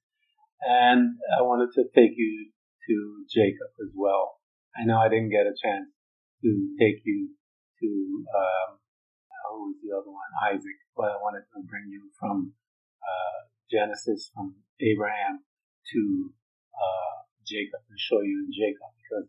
and 0.62 1.18
I 1.38 1.42
wanted 1.42 1.70
to 1.74 1.84
take 1.94 2.14
you 2.16 2.50
to 2.88 2.96
Jacob 3.30 3.70
as 3.82 3.92
well. 3.94 4.38
I 4.76 4.84
know 4.84 4.98
I 4.98 5.08
didn't 5.08 5.30
get 5.30 5.46
a 5.46 5.54
chance 5.54 5.90
to 6.42 6.50
take 6.78 7.02
you 7.04 7.30
to 7.80 7.90
um, 8.34 8.78
who 9.52 9.74
was 9.74 9.78
the 9.84 9.92
other 9.92 10.08
one, 10.08 10.32
Isaac, 10.48 10.78
but 10.96 11.12
I 11.12 11.18
wanted 11.20 11.44
to 11.52 11.58
bring 11.68 11.92
you 11.92 12.08
from 12.16 12.56
uh, 13.02 13.38
Genesis, 13.68 14.30
from 14.32 14.56
Abraham 14.80 15.44
to 15.92 16.00
uh, 16.72 17.16
Jacob 17.44 17.84
and 17.84 17.98
show 17.98 18.22
you 18.24 18.48
in 18.48 18.50
Jacob 18.54 18.90
because 19.02 19.28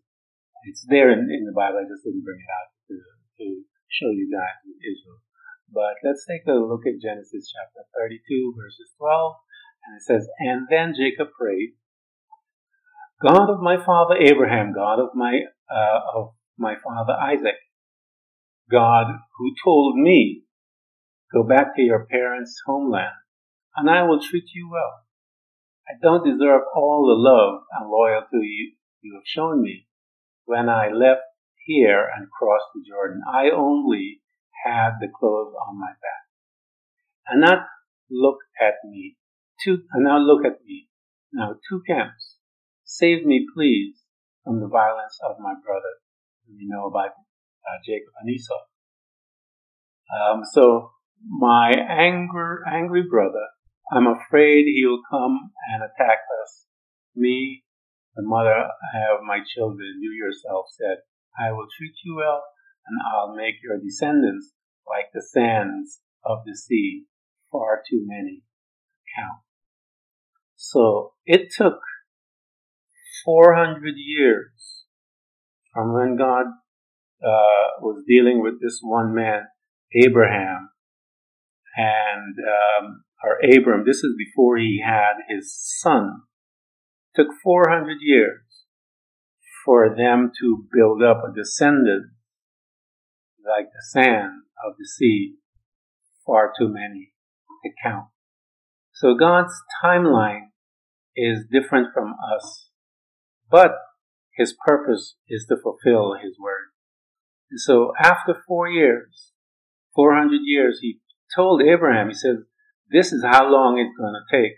it's 0.69 0.85
there 0.87 1.11
in, 1.11 1.27
in 1.27 1.43
the 1.43 1.55
Bible. 1.55 1.83
I 1.83 1.89
just 1.89 2.07
didn't 2.07 2.23
bring 2.23 2.39
it 2.39 2.51
out 2.51 2.69
to, 2.87 2.95
to 2.95 3.45
show 3.91 4.09
you 4.15 4.31
guys 4.31 4.63
Israel. 4.79 5.19
But 5.73 5.97
let's 6.05 6.23
take 6.29 6.45
a 6.45 6.55
look 6.55 6.85
at 6.85 7.01
Genesis 7.01 7.49
chapter 7.49 7.83
32, 7.97 8.53
verses 8.55 8.93
12. 9.01 9.42
And 9.85 9.97
it 9.97 10.03
says, 10.03 10.27
And 10.39 10.67
then 10.69 10.93
Jacob 10.97 11.29
prayed, 11.39 11.73
God 13.21 13.49
of 13.49 13.61
my 13.61 13.77
father 13.83 14.15
Abraham, 14.15 14.73
God 14.73 14.99
of 14.99 15.09
my, 15.15 15.41
uh, 15.73 15.99
of 16.15 16.33
my 16.57 16.75
father 16.83 17.13
Isaac, 17.13 17.55
God 18.69 19.07
who 19.37 19.53
told 19.63 19.97
me, 19.97 20.43
go 21.33 21.43
back 21.43 21.75
to 21.75 21.81
your 21.81 22.05
parents' 22.05 22.61
homeland 22.65 23.13
and 23.75 23.89
I 23.89 24.03
will 24.03 24.21
treat 24.21 24.45
you 24.53 24.69
well. 24.71 25.01
I 25.87 25.93
don't 26.01 26.25
deserve 26.25 26.61
all 26.75 27.05
the 27.07 27.29
love 27.29 27.63
and 27.71 27.89
loyalty 27.89 28.47
you, 28.47 28.73
you 29.01 29.15
have 29.15 29.27
shown 29.27 29.61
me 29.61 29.87
when 30.45 30.69
I 30.69 30.89
left 30.89 31.21
here 31.65 32.07
and 32.15 32.27
crossed 32.31 32.67
the 32.73 32.83
Jordan. 32.87 33.21
I 33.27 33.49
only 33.49 34.21
had 34.65 34.91
the 34.99 35.07
clothes 35.07 35.53
on 35.67 35.79
my 35.79 35.89
back. 35.89 36.23
And 37.27 37.41
now 37.41 37.65
look 38.09 38.37
at 38.61 38.75
me. 38.85 39.17
Two, 39.63 39.83
and 39.93 40.03
now 40.03 40.17
look 40.17 40.45
at 40.45 40.65
me. 40.65 40.89
Now 41.31 41.55
two 41.69 41.81
camps. 41.87 42.37
Save 42.83 43.25
me, 43.25 43.45
please, 43.55 43.95
from 44.43 44.59
the 44.59 44.67
violence 44.67 45.17
of 45.23 45.37
my 45.39 45.53
brother. 45.53 45.93
We 46.47 46.67
know 46.67 46.87
about 46.87 47.11
uh, 47.63 47.79
Jacob 47.85 48.13
and 48.21 48.29
Esau. 48.29 48.53
Um, 50.11 50.41
so 50.51 50.91
my 51.27 51.71
anger, 51.71 52.63
angry 52.67 53.03
brother, 53.09 53.47
I'm 53.91 54.07
afraid 54.07 54.65
he'll 54.65 55.01
come 55.09 55.51
and 55.71 55.83
attack 55.83 56.19
us. 56.43 56.65
Me, 57.15 57.63
the 58.15 58.23
mother 58.23 58.67
of 59.11 59.23
my 59.25 59.39
children, 59.55 59.99
you 60.01 60.11
yourself 60.11 60.65
said, 60.77 60.97
I 61.39 61.51
will 61.51 61.67
treat 61.77 61.93
you 62.03 62.15
well, 62.17 62.43
and 62.85 62.99
I'll 63.13 63.35
make 63.35 63.55
your 63.63 63.79
descendants 63.79 64.51
like 64.87 65.11
the 65.13 65.21
sands 65.21 66.01
of 66.25 66.39
the 66.45 66.55
sea, 66.55 67.05
far 67.51 67.81
too 67.89 68.03
many 68.05 68.43
to 68.95 69.21
count. 69.21 69.42
So 70.65 71.11
it 71.25 71.51
took 71.51 71.79
400 73.25 73.95
years 73.97 74.85
from 75.73 75.93
when 75.93 76.15
God 76.15 76.45
uh, 77.21 77.81
was 77.81 78.05
dealing 78.07 78.41
with 78.41 78.61
this 78.61 78.79
one 78.81 79.13
man, 79.13 79.47
Abraham, 79.93 80.69
and 81.75 82.35
um, 82.39 83.03
or 83.23 83.39
Abram. 83.43 83.83
This 83.85 83.97
is 83.97 84.15
before 84.17 84.57
he 84.57 84.81
had 84.83 85.15
his 85.27 85.53
son. 85.81 86.21
It 87.13 87.23
took 87.23 87.33
400 87.43 87.97
years 87.99 88.43
for 89.65 89.89
them 89.89 90.31
to 90.39 90.65
build 90.71 91.03
up 91.03 91.23
a 91.23 91.35
descendant 91.35 92.05
like 93.45 93.65
the 93.65 93.99
sand 93.99 94.43
of 94.65 94.75
the 94.79 94.85
sea. 94.85 95.35
Far 96.25 96.53
too 96.57 96.69
many 96.69 97.11
to 97.65 97.69
count. 97.83 98.05
So 98.93 99.13
God's 99.13 99.53
timeline 99.83 100.52
is 101.15 101.45
different 101.51 101.93
from 101.93 102.15
us, 102.35 102.69
but 103.49 103.71
his 104.35 104.55
purpose 104.65 105.15
is 105.27 105.45
to 105.47 105.55
fulfill 105.61 106.15
his 106.15 106.37
word. 106.39 106.71
And 107.51 107.59
so 107.59 107.93
after 107.99 108.35
four 108.47 108.67
years, 108.67 109.31
400 109.95 110.39
years, 110.43 110.79
he 110.81 110.99
told 111.35 111.61
Abraham, 111.61 112.07
he 112.07 112.15
says, 112.15 112.37
this 112.89 113.11
is 113.11 113.23
how 113.23 113.49
long 113.49 113.79
it's 113.79 113.97
going 113.97 114.13
to 114.13 114.37
take. 114.37 114.55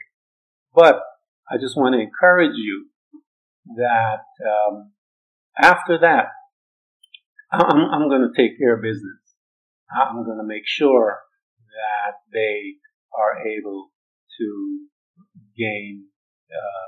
But 0.74 1.02
I 1.50 1.58
just 1.58 1.78
want 1.78 1.94
to 1.94 2.02
encourage 2.02 2.56
you 2.56 2.88
that 3.76 4.24
um, 4.46 4.92
after 5.58 5.98
that, 6.00 6.28
I'm, 7.52 7.78
I'm 7.92 8.10
going 8.10 8.30
to 8.30 8.36
take 8.36 8.58
care 8.58 8.76
of 8.76 8.82
business. 8.82 9.20
I'm 9.92 10.26
going 10.26 10.38
to 10.38 10.48
make 10.48 10.64
sure 10.66 11.20
that 11.70 12.16
they 12.34 12.76
are 13.18 13.46
able 13.48 13.92
to 14.40 14.80
gain, 15.58 16.06
uh, 16.56 16.88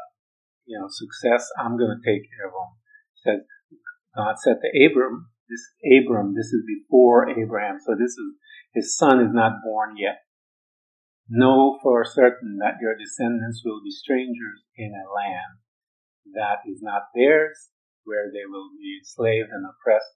you 0.66 0.80
know, 0.80 0.88
success. 0.88 1.48
I'm 1.60 1.78
going 1.78 1.92
to 1.92 2.04
take 2.04 2.24
care 2.32 2.48
of 2.48 2.56
them. 2.56 2.72
Says 3.24 3.42
God 4.16 4.36
said 4.40 4.58
to 4.64 4.70
Abram, 4.86 5.30
this 5.50 5.60
is 5.60 5.72
Abram. 5.86 6.36
This 6.36 6.52
is 6.52 6.64
before 6.68 7.30
Abraham. 7.30 7.80
So 7.80 7.96
this 7.96 8.12
is 8.12 8.30
his 8.74 8.96
son 8.96 9.22
is 9.22 9.32
not 9.32 9.64
born 9.64 9.96
yet. 9.98 10.28
Know 11.30 11.80
for 11.82 12.04
certain 12.06 12.58
that 12.60 12.80
your 12.82 12.96
descendants 12.96 13.64
will 13.64 13.82
be 13.84 13.92
strangers 13.92 14.64
in 14.76 14.92
a 14.92 15.12
land 15.12 15.60
that 16.36 16.64
is 16.68 16.80
not 16.82 17.12
theirs, 17.16 17.72
where 18.04 18.32
they 18.32 18.48
will 18.48 18.70
be 18.80 19.00
enslaved 19.00 19.50
and 19.52 19.66
oppressed 19.66 20.16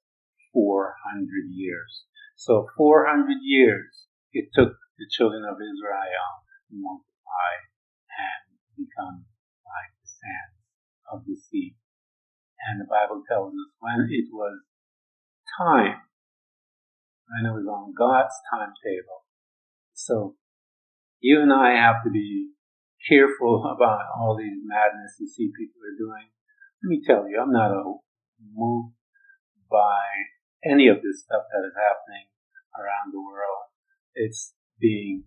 400 0.53 1.27
years. 1.51 2.05
So 2.35 2.67
400 2.77 3.39
years 3.41 4.07
it 4.33 4.49
took 4.53 4.75
the 4.97 5.07
children 5.11 5.43
of 5.43 5.59
Israel 5.59 6.27
to 6.69 6.73
multiply 6.75 7.51
and 8.11 8.43
become 8.75 9.25
like 10.21 10.29
the 10.29 10.29
sand 10.29 10.51
of 11.11 11.25
the 11.25 11.35
sea. 11.35 11.75
And 12.61 12.79
the 12.79 12.85
Bible 12.85 13.23
tells 13.27 13.53
us 13.53 13.71
when 13.79 14.07
it 14.09 14.29
was 14.31 14.61
time, 15.57 15.97
when 17.25 17.49
it 17.49 17.53
was 17.53 17.65
on 17.65 17.93
God's 17.97 18.33
timetable. 18.53 19.25
So 19.93 20.35
you 21.19 21.41
and 21.41 21.51
I 21.51 21.73
have 21.73 22.03
to 22.03 22.11
be 22.11 22.51
careful 23.09 23.65
about 23.75 24.01
all 24.17 24.37
these 24.37 24.61
madness 24.63 25.17
you 25.19 25.27
see 25.27 25.51
people 25.57 25.81
are 25.81 25.97
doing. 25.97 26.29
Let 26.83 26.89
me 26.89 27.01
tell 27.05 27.29
you, 27.29 27.39
I'm 27.41 27.51
not 27.51 27.73
moved 28.53 28.93
by 29.69 30.01
any 30.65 30.87
of 30.87 30.97
this 31.01 31.21
stuff 31.21 31.45
that 31.49 31.65
is 31.65 31.73
happening 31.77 32.25
around 32.77 33.13
the 33.13 33.21
world. 33.21 33.69
It's 34.13 34.53
being, 34.79 35.23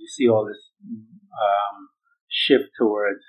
you 0.00 0.08
see 0.08 0.28
all 0.28 0.46
this 0.46 0.72
um, 0.82 1.88
shift 2.28 2.72
towards 2.78 3.20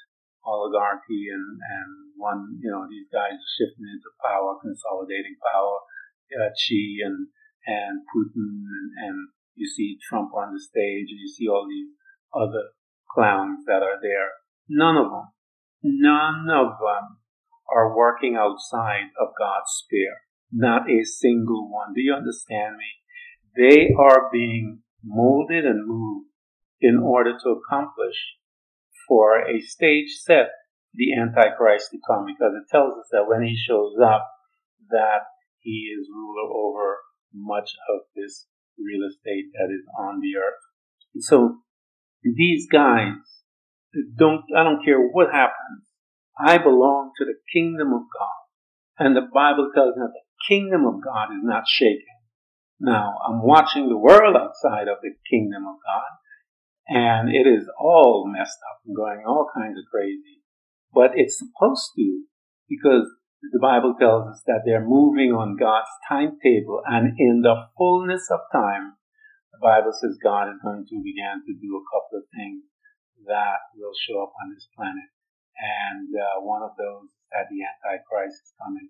oligarchy 0.47 1.27
and, 1.27 1.59
and 1.59 1.89
one, 2.15 2.55
you 2.63 2.71
know, 2.71 2.87
these 2.87 3.11
guys 3.11 3.35
shifting 3.59 3.85
into 3.91 4.07
power, 4.23 4.55
consolidating 4.63 5.35
power, 5.43 5.83
uh, 6.31 6.49
Xi 6.55 7.03
and, 7.03 7.27
and 7.67 8.01
Putin 8.15 8.63
and, 8.63 8.87
and 9.03 9.17
you 9.55 9.67
see 9.67 9.99
Trump 10.07 10.31
on 10.33 10.53
the 10.53 10.59
stage 10.59 11.11
and 11.11 11.19
you 11.19 11.27
see 11.27 11.47
all 11.47 11.67
these 11.67 11.91
other 12.33 12.71
clowns 13.11 13.65
that 13.65 13.83
are 13.83 13.99
there. 14.01 14.31
None 14.69 14.95
of 14.95 15.11
them, 15.11 15.27
none 15.83 16.47
of 16.49 16.79
them 16.79 17.19
are 17.67 17.95
working 17.95 18.35
outside 18.35 19.11
of 19.19 19.35
God's 19.37 19.71
sphere. 19.83 20.23
Not 20.51 20.89
a 20.89 21.03
single 21.03 21.69
one. 21.69 21.93
Do 21.93 22.01
you 22.01 22.13
understand 22.13 22.77
me? 22.77 22.87
They 23.55 23.93
are 23.97 24.29
being 24.31 24.83
molded 25.03 25.65
and 25.65 25.87
moved 25.87 26.27
in 26.79 26.97
order 26.97 27.31
to 27.31 27.49
accomplish 27.49 28.15
for 29.07 29.39
a 29.39 29.61
stage 29.61 30.09
set 30.21 30.49
the 30.93 31.13
Antichrist 31.13 31.91
to 31.91 31.99
come 32.07 32.25
because 32.25 32.53
it 32.55 32.69
tells 32.71 32.93
us 32.97 33.07
that 33.11 33.27
when 33.27 33.43
he 33.43 33.55
shows 33.55 33.93
up 34.03 34.27
that 34.89 35.27
he 35.59 35.93
is 35.93 36.07
ruler 36.11 36.49
over 36.53 36.97
much 37.33 37.71
of 37.93 38.01
this 38.15 38.47
real 38.77 39.07
estate 39.07 39.51
that 39.53 39.73
is 39.73 39.85
on 39.99 40.19
the 40.21 40.37
earth. 40.37 40.63
so 41.19 41.57
these 42.23 42.67
guys 42.71 43.15
don't, 44.17 44.43
I 44.55 44.63
don't 44.63 44.83
care 44.83 44.99
what 44.99 45.31
happens. 45.31 45.87
I 46.39 46.57
belong 46.57 47.11
to 47.17 47.25
the 47.25 47.35
kingdom 47.51 47.93
of 47.93 48.01
God. 48.01 48.37
And 48.99 49.15
the 49.15 49.27
Bible 49.33 49.71
tells 49.73 49.95
that 49.95 50.11
the 50.13 50.25
kingdom 50.47 50.85
of 50.85 51.03
God 51.03 51.31
is 51.31 51.43
not 51.43 51.63
shaken. 51.67 52.17
Now, 52.79 53.17
I'm 53.27 53.41
watching 53.41 53.89
the 53.89 53.97
world 53.97 54.35
outside 54.35 54.87
of 54.87 54.97
the 55.01 55.13
kingdom 55.29 55.65
of 55.65 55.77
God, 55.81 56.11
and 56.87 57.29
it 57.29 57.47
is 57.47 57.67
all 57.79 58.25
messed 58.27 58.59
up 58.71 58.81
and 58.85 58.95
going 58.95 59.23
all 59.27 59.47
kinds 59.53 59.77
of 59.77 59.85
crazy. 59.91 60.43
But 60.93 61.11
it's 61.15 61.37
supposed 61.37 61.91
to, 61.95 62.23
because 62.69 63.05
the 63.41 63.59
Bible 63.61 63.95
tells 63.99 64.27
us 64.27 64.41
that 64.47 64.63
they're 64.65 64.87
moving 64.87 65.31
on 65.31 65.59
God's 65.59 65.91
timetable, 66.07 66.81
and 66.87 67.13
in 67.19 67.41
the 67.43 67.67
fullness 67.77 68.25
of 68.31 68.39
time, 68.51 68.97
the 69.53 69.61
Bible 69.61 69.91
says 69.93 70.17
God 70.21 70.49
is 70.49 70.61
going 70.63 70.85
to 70.89 70.97
begin 71.03 71.43
to 71.45 71.53
do 71.53 71.77
a 71.77 71.87
couple 71.89 72.21
of 72.21 72.29
things 72.33 72.63
that 73.25 73.59
will 73.75 73.93
show 73.93 74.23
up 74.23 74.33
on 74.41 74.53
this 74.53 74.69
planet. 74.77 75.09
And 75.57 76.07
uh, 76.13 76.45
one 76.45 76.61
of 76.61 76.77
those 76.77 77.09
is 77.09 77.25
that 77.33 77.49
the 77.49 77.65
Antichrist 77.65 78.37
is 78.37 78.53
coming. 78.61 78.89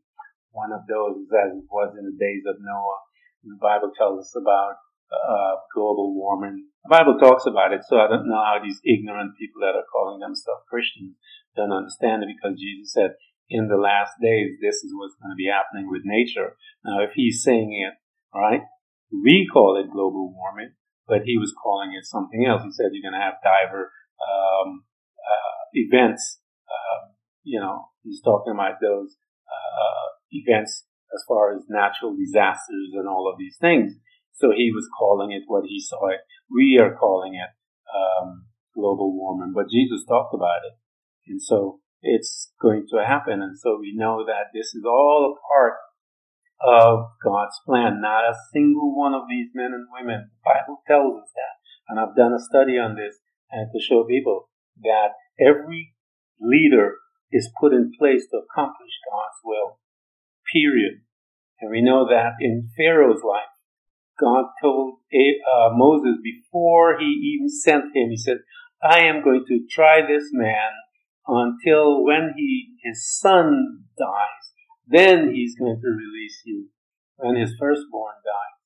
One 0.51 0.75
of 0.75 0.83
those 0.85 1.23
is 1.23 1.31
as 1.31 1.55
it 1.55 1.67
was 1.71 1.95
in 1.95 2.03
the 2.03 2.17
days 2.19 2.43
of 2.43 2.59
Noah. 2.59 2.99
The 3.47 3.59
Bible 3.63 3.95
tells 3.95 4.27
us 4.27 4.33
about 4.35 4.75
uh, 5.07 5.63
global 5.71 6.11
warming. 6.11 6.67
The 6.87 7.03
Bible 7.03 7.19
talks 7.19 7.43
about 7.43 7.75
it, 7.75 7.83
so 7.83 7.99
I 7.99 8.07
don't 8.07 8.31
know 8.31 8.39
how 8.39 8.63
these 8.63 8.79
ignorant 8.87 9.35
people 9.35 9.59
that 9.59 9.75
are 9.75 9.83
calling 9.91 10.23
themselves 10.23 10.63
Christians 10.71 11.19
don't 11.51 11.75
understand 11.75 12.23
it 12.23 12.31
because 12.31 12.55
Jesus 12.55 12.95
said, 12.95 13.19
in 13.51 13.67
the 13.67 13.75
last 13.75 14.15
days, 14.23 14.55
this 14.63 14.87
is 14.87 14.95
what's 14.95 15.19
going 15.19 15.35
to 15.35 15.35
be 15.35 15.51
happening 15.51 15.91
with 15.91 16.07
nature. 16.07 16.55
Now, 16.87 17.03
if 17.03 17.11
he's 17.11 17.43
saying 17.43 17.75
it, 17.75 17.91
right, 18.31 18.63
we 19.11 19.51
call 19.51 19.75
it 19.75 19.91
global 19.91 20.31
warming, 20.31 20.79
but 21.11 21.27
he 21.27 21.35
was 21.35 21.51
calling 21.51 21.91
it 21.91 22.07
something 22.07 22.47
else. 22.47 22.63
He 22.63 22.71
said 22.71 22.95
you're 22.95 23.03
going 23.03 23.19
to 23.19 23.27
have 23.27 23.43
diver 23.43 23.91
um, 24.23 24.87
uh, 25.19 25.59
events. 25.75 26.39
Uh, 26.71 27.11
you 27.43 27.59
know, 27.59 27.91
he's 28.03 28.23
talking 28.23 28.55
about 28.55 28.79
those 28.79 29.19
uh, 29.43 30.07
events 30.31 30.87
as 31.11 31.19
far 31.27 31.51
as 31.51 31.67
natural 31.67 32.15
disasters 32.15 32.95
and 32.95 33.11
all 33.11 33.27
of 33.27 33.35
these 33.37 33.57
things. 33.59 33.99
So 34.37 34.51
he 34.55 34.71
was 34.73 34.89
calling 34.97 35.31
it 35.31 35.43
what 35.47 35.65
he 35.65 35.81
saw 35.81 36.09
it. 36.09 36.21
We 36.49 36.79
are 36.81 36.95
calling 36.95 37.33
it 37.33 37.49
um, 37.89 38.45
global 38.73 39.17
warming, 39.17 39.53
but 39.53 39.69
Jesus 39.69 40.05
talked 40.07 40.33
about 40.33 40.61
it, 40.65 40.77
and 41.27 41.41
so 41.41 41.81
it's 42.01 42.51
going 42.61 42.85
to 42.89 43.05
happen. 43.05 43.41
And 43.41 43.57
so 43.57 43.77
we 43.79 43.93
know 43.95 44.25
that 44.25 44.53
this 44.53 44.73
is 44.73 44.83
all 44.85 45.33
a 45.33 45.39
part 45.49 45.73
of 46.61 47.09
God's 47.23 47.57
plan. 47.65 48.01
Not 48.01 48.29
a 48.29 48.37
single 48.53 48.95
one 48.95 49.13
of 49.13 49.29
these 49.29 49.49
men 49.53 49.73
and 49.73 49.87
women. 49.91 50.29
The 50.29 50.45
Bible 50.45 50.81
tells 50.87 51.21
us 51.21 51.31
that. 51.33 51.57
And 51.89 51.99
I've 51.99 52.15
done 52.15 52.33
a 52.33 52.43
study 52.43 52.77
on 52.77 52.95
this 52.95 53.15
and 53.51 53.69
to 53.71 53.79
show 53.79 54.03
people 54.03 54.49
that 54.83 55.15
every 55.39 55.95
leader 56.39 56.95
is 57.31 57.51
put 57.59 57.73
in 57.73 57.91
place 57.97 58.27
to 58.31 58.41
accomplish 58.43 58.93
God's 59.09 59.39
will. 59.43 59.79
Period. 60.51 61.01
And 61.59 61.71
we 61.71 61.81
know 61.81 62.07
that 62.07 62.37
in 62.39 62.69
Pharaoh's 62.77 63.23
life, 63.23 63.51
God 64.19 64.45
told 64.61 64.99
uh, 65.13 65.69
Moses 65.73 66.17
before 66.23 66.97
he 66.99 67.35
even 67.35 67.49
sent 67.49 67.95
him, 67.95 68.09
he 68.09 68.17
said, 68.17 68.37
I 68.81 68.99
am 69.01 69.23
going 69.23 69.45
to 69.47 69.65
try 69.69 70.01
this 70.01 70.29
man 70.31 70.71
until 71.27 72.03
when 72.03 72.33
he, 72.35 72.75
his 72.83 73.07
son 73.19 73.83
dies, 73.97 74.53
then 74.87 75.33
he's 75.33 75.55
going 75.57 75.79
to 75.81 75.89
release 75.89 76.41
you 76.45 76.69
when 77.17 77.35
his 77.35 77.53
firstborn 77.59 78.15
dies. 78.23 78.57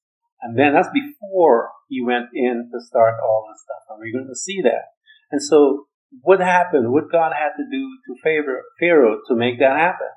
And 0.42 0.58
then 0.58 0.74
that's 0.74 0.90
before 0.94 1.72
he 1.88 2.04
went 2.04 2.28
in 2.34 2.70
to 2.72 2.86
start 2.86 3.16
all 3.24 3.48
this 3.50 3.62
stuff. 3.62 3.84
And 3.90 4.00
we're 4.00 4.18
going 4.18 4.32
to 4.32 4.40
see 4.40 4.62
that. 4.64 4.94
And 5.32 5.42
so 5.42 5.88
what 6.22 6.40
happened? 6.40 6.92
What 6.92 7.12
God 7.12 7.32
had 7.34 7.56
to 7.58 7.66
do 7.72 7.90
to 8.08 8.22
favor 8.24 8.64
Pharaoh 8.80 9.20
to 9.28 9.36
make 9.36 9.60
that 9.60 9.78
happen? 9.78 10.10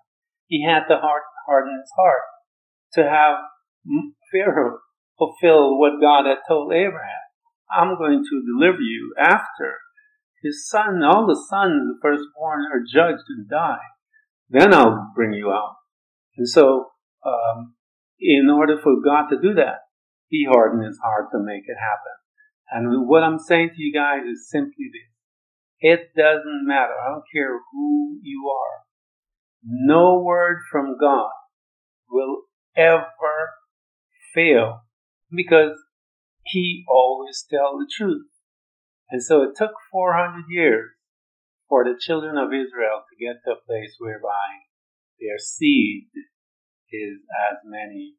He 0.46 0.64
had 0.64 0.84
to 0.88 1.00
harden 1.00 1.78
his 1.78 1.90
heart 1.96 2.22
to 2.94 3.02
have 3.02 3.36
Pharaoh 4.32 4.78
fulfill 5.18 5.78
what 5.78 6.00
God 6.00 6.26
had 6.26 6.38
told 6.48 6.72
Abraham. 6.72 7.24
I'm 7.70 7.96
going 7.96 8.22
to 8.22 8.42
deliver 8.46 8.80
you 8.80 9.14
after 9.18 9.78
his 10.44 10.68
son, 10.68 11.02
all 11.02 11.26
the 11.26 11.42
sons, 11.48 11.88
the 11.88 11.98
firstborn, 12.02 12.66
are 12.70 12.84
judged 12.84 13.24
and 13.30 13.48
die. 13.48 13.80
Then 14.50 14.74
I'll 14.74 15.10
bring 15.14 15.32
you 15.32 15.50
out. 15.50 15.76
And 16.36 16.46
so, 16.46 16.90
um, 17.24 17.74
in 18.20 18.50
order 18.50 18.76
for 18.76 18.92
God 19.02 19.28
to 19.28 19.40
do 19.40 19.54
that, 19.54 19.88
He 20.28 20.46
hardened 20.46 20.84
His 20.84 20.98
heart 21.02 21.28
to 21.32 21.38
make 21.38 21.64
it 21.66 21.78
happen. 21.80 22.12
And 22.70 23.08
what 23.08 23.22
I'm 23.22 23.38
saying 23.38 23.70
to 23.70 23.82
you 23.82 23.90
guys 23.90 24.24
is 24.30 24.50
simply 24.50 24.90
this. 24.92 25.10
It 25.80 26.10
doesn't 26.14 26.66
matter. 26.66 26.92
I 26.92 27.08
don't 27.08 27.24
care 27.34 27.58
who 27.72 28.18
you 28.22 28.50
are. 28.50 28.84
No 29.64 30.22
word 30.22 30.58
from 30.70 30.96
God 31.00 31.32
will 32.10 32.42
ever 32.76 33.54
fail 34.34 34.82
because 35.36 35.76
He 36.44 36.84
always 36.88 37.44
tells 37.48 37.78
the 37.78 37.90
truth. 37.90 38.26
And 39.10 39.22
so 39.22 39.42
it 39.42 39.50
took 39.56 39.72
400 39.92 40.44
years 40.48 40.90
for 41.68 41.84
the 41.84 41.98
children 41.98 42.36
of 42.36 42.48
Israel 42.48 43.04
to 43.08 43.24
get 43.24 43.36
to 43.44 43.52
a 43.52 43.64
place 43.66 43.96
whereby 43.98 44.64
their 45.20 45.38
seed 45.38 46.08
is 46.90 47.18
as 47.50 47.58
many 47.64 48.14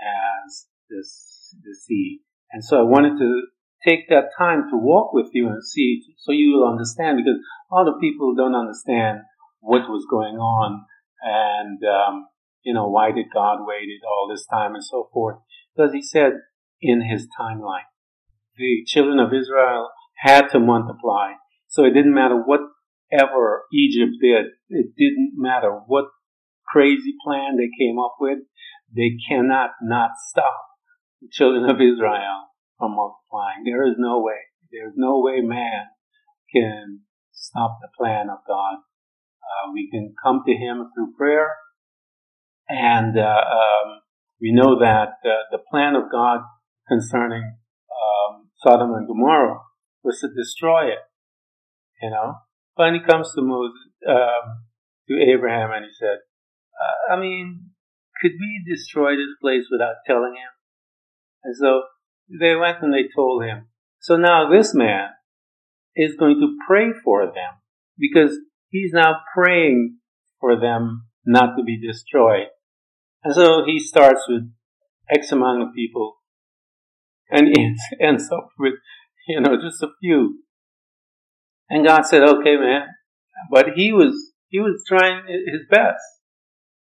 as 0.00 0.66
this, 0.90 1.54
the 1.62 1.74
sea. 1.74 2.20
And 2.52 2.64
so 2.64 2.78
I 2.78 2.82
wanted 2.82 3.18
to 3.18 3.42
take 3.86 4.08
that 4.08 4.30
time 4.38 4.64
to 4.70 4.76
walk 4.76 5.12
with 5.12 5.28
you 5.32 5.48
and 5.48 5.62
see 5.62 6.00
so 6.18 6.32
you 6.32 6.56
will 6.56 6.68
understand 6.68 7.18
because 7.18 7.38
a 7.70 7.74
lot 7.74 7.88
of 7.88 8.00
people 8.00 8.34
don't 8.34 8.54
understand 8.54 9.20
what 9.60 9.82
was 9.88 10.06
going 10.10 10.36
on 10.36 10.84
and 11.22 11.82
um, 11.84 12.26
you 12.62 12.72
know 12.72 12.88
why 12.88 13.12
did 13.12 13.26
God 13.32 13.58
waited 13.60 14.00
all 14.08 14.28
this 14.30 14.46
time 14.46 14.74
and 14.74 14.84
so 14.84 15.10
forth 15.12 15.36
because 15.76 15.92
he 15.92 16.02
said 16.02 16.32
in 16.84 17.02
his 17.10 17.26
timeline 17.40 17.88
the 18.56 18.84
children 18.86 19.18
of 19.18 19.32
Israel 19.32 19.90
had 20.16 20.48
to 20.48 20.60
multiply 20.60 21.32
so 21.66 21.84
it 21.84 21.94
didn't 21.94 22.14
matter 22.14 22.36
whatever 22.36 23.64
Egypt 23.72 24.12
did 24.20 24.46
it 24.68 24.94
didn't 24.96 25.32
matter 25.36 25.70
what 25.86 26.06
crazy 26.74 27.14
plan 27.24 27.56
they 27.56 27.70
came 27.78 27.98
up 27.98 28.16
with, 28.20 28.38
they 28.94 29.16
cannot 29.28 29.70
not 29.82 30.10
stop 30.28 30.60
the 31.20 31.28
children 31.30 31.70
of 31.70 31.76
Israel 31.76 32.50
from 32.78 32.96
multiplying. 32.96 33.62
There 33.64 33.86
is 33.86 33.94
no 33.96 34.20
way. 34.20 34.42
There's 34.72 34.94
no 34.96 35.20
way 35.20 35.40
man 35.40 35.86
can 36.52 37.00
stop 37.32 37.78
the 37.80 37.88
plan 37.96 38.28
of 38.28 38.38
God. 38.46 38.76
Uh, 38.76 39.72
we 39.72 39.88
can 39.90 40.14
come 40.22 40.42
to 40.46 40.52
Him 40.52 40.90
through 40.94 41.14
prayer. 41.16 41.54
And 42.68 43.16
uh, 43.16 43.22
um, 43.22 44.00
we 44.40 44.52
know 44.52 44.80
that 44.80 45.14
uh, 45.24 45.46
the 45.52 45.58
plan 45.70 45.94
of 45.94 46.10
God 46.10 46.40
concerning 46.88 47.42
um, 47.42 48.48
Sodom 48.56 48.92
and 48.94 49.06
Gomorrah 49.06 49.60
was 50.02 50.20
to 50.20 50.28
destroy 50.28 50.88
it. 50.88 50.98
You 52.02 52.10
know, 52.10 52.34
when 52.74 52.94
he 52.94 53.00
comes 53.00 53.32
to 53.34 53.42
Moses, 53.42 53.78
um, 54.08 54.64
to 55.08 55.14
Abraham, 55.32 55.70
and 55.72 55.84
he 55.84 55.90
said, 55.98 56.18
uh, 56.80 57.14
"I 57.14 57.20
mean, 57.20 57.70
could 58.20 58.32
we 58.38 58.64
destroy 58.68 59.16
this 59.16 59.34
place 59.40 59.66
without 59.70 59.96
telling 60.06 60.34
him?" 60.34 60.52
And 61.44 61.56
so 61.56 61.82
they 62.28 62.54
went 62.54 62.82
and 62.82 62.92
they 62.92 63.08
told 63.14 63.44
him. 63.44 63.68
So 64.00 64.16
now 64.16 64.50
this 64.50 64.74
man 64.74 65.10
is 65.96 66.16
going 66.16 66.40
to 66.40 66.56
pray 66.66 66.92
for 67.04 67.26
them 67.26 67.60
because 67.98 68.36
he's 68.68 68.92
now 68.92 69.20
praying 69.34 69.98
for 70.40 70.58
them 70.58 71.06
not 71.24 71.56
to 71.56 71.62
be 71.62 71.80
destroyed. 71.80 72.48
And 73.22 73.34
so 73.34 73.64
he 73.64 73.78
starts 73.78 74.22
with 74.28 74.42
X 75.10 75.32
amount 75.32 75.62
of 75.62 75.74
people 75.74 76.16
and 77.30 77.48
ends, 77.58 77.80
ends 78.00 78.28
up 78.32 78.48
with, 78.58 78.74
you 79.28 79.40
know, 79.40 79.56
just 79.56 79.82
a 79.82 79.88
few. 80.00 80.40
And 81.68 81.86
God 81.86 82.02
said, 82.02 82.22
okay, 82.22 82.56
man. 82.56 82.86
But 83.50 83.70
he 83.74 83.92
was, 83.92 84.32
he 84.48 84.60
was 84.60 84.82
trying 84.86 85.26
his 85.26 85.62
best. 85.70 86.02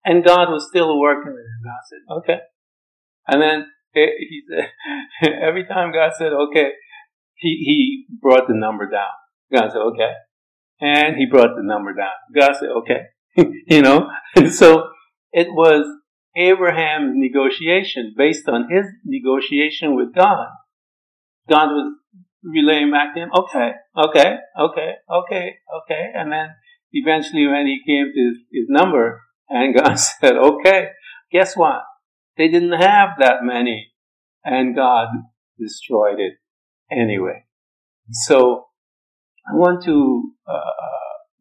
And 0.06 0.26
God 0.26 0.50
was 0.50 0.68
still 0.70 1.00
working 1.00 1.32
with 1.32 1.46
him. 1.46 1.62
God 1.64 1.82
said, 1.90 2.14
okay. 2.18 2.42
And 3.28 3.42
then 3.42 3.66
eh, 3.96 4.12
he 4.20 4.42
said, 4.50 5.32
every 5.42 5.66
time 5.66 5.94
God 5.94 6.12
said, 6.18 6.34
okay, 6.34 6.72
he, 7.36 7.50
he 7.66 8.06
brought 8.22 8.48
the 8.48 8.56
number 8.56 8.90
down. 8.90 9.12
God 9.52 9.72
said, 9.72 9.80
okay. 9.80 10.12
And 10.82 11.16
he 11.16 11.26
brought 11.26 11.56
the 11.56 11.64
number 11.64 11.94
down. 11.94 12.12
God 12.36 12.54
said, 12.60 12.70
okay. 12.80 13.52
you 13.68 13.82
know? 13.82 14.10
So 14.52 14.90
it 15.32 15.48
was 15.50 15.86
Abraham's 16.36 17.14
negotiation 17.16 18.14
based 18.18 18.48
on 18.50 18.70
his 18.70 18.86
negotiation 19.06 19.96
with 19.96 20.14
God. 20.14 20.48
God 21.48 21.70
was 21.70 21.96
relaying 22.44 22.92
back 22.92 23.14
to 23.14 23.22
him, 23.22 23.30
okay, 23.34 23.72
okay, 23.98 24.38
okay, 24.60 24.94
okay, 25.10 25.56
okay. 25.84 26.12
And 26.14 26.32
then 26.32 26.50
eventually 26.92 27.48
when 27.48 27.68
he 27.68 27.82
came 27.86 28.12
to 28.14 28.30
his, 28.30 28.38
his 28.52 28.66
number 28.70 29.22
and 29.50 29.76
God 29.78 29.96
said, 29.96 30.36
okay, 30.36 30.90
guess 31.32 31.56
what? 31.56 31.84
They 32.38 32.48
didn't 32.48 32.80
have 32.80 33.10
that 33.20 33.44
many 33.44 33.92
and 34.44 34.76
God 34.76 35.10
destroyed 35.60 36.20
it 36.20 36.34
anyway. 36.92 37.46
So 38.12 38.66
I 39.48 39.56
want 39.56 39.84
to 39.86 40.32
uh, 40.48 40.60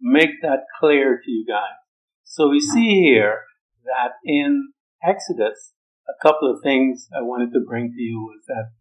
make 0.01 0.43
that 0.43 0.65
clear 0.79 1.21
to 1.25 1.31
you 1.31 1.47
guys. 1.49 1.79
So 2.25 2.49
we 2.49 2.61
see 2.61 3.03
here 3.03 3.41
that 3.85 4.13
in 4.25 4.73
Exodus, 5.05 5.75
a 6.09 6.15
couple 6.23 6.51
of 6.51 6.63
things 6.63 7.09
I 7.17 7.23
wanted 7.23 7.53
to 7.53 7.61
bring 7.67 7.93
to 7.93 8.01
you 8.01 8.21
was 8.21 8.45
that 8.49 8.73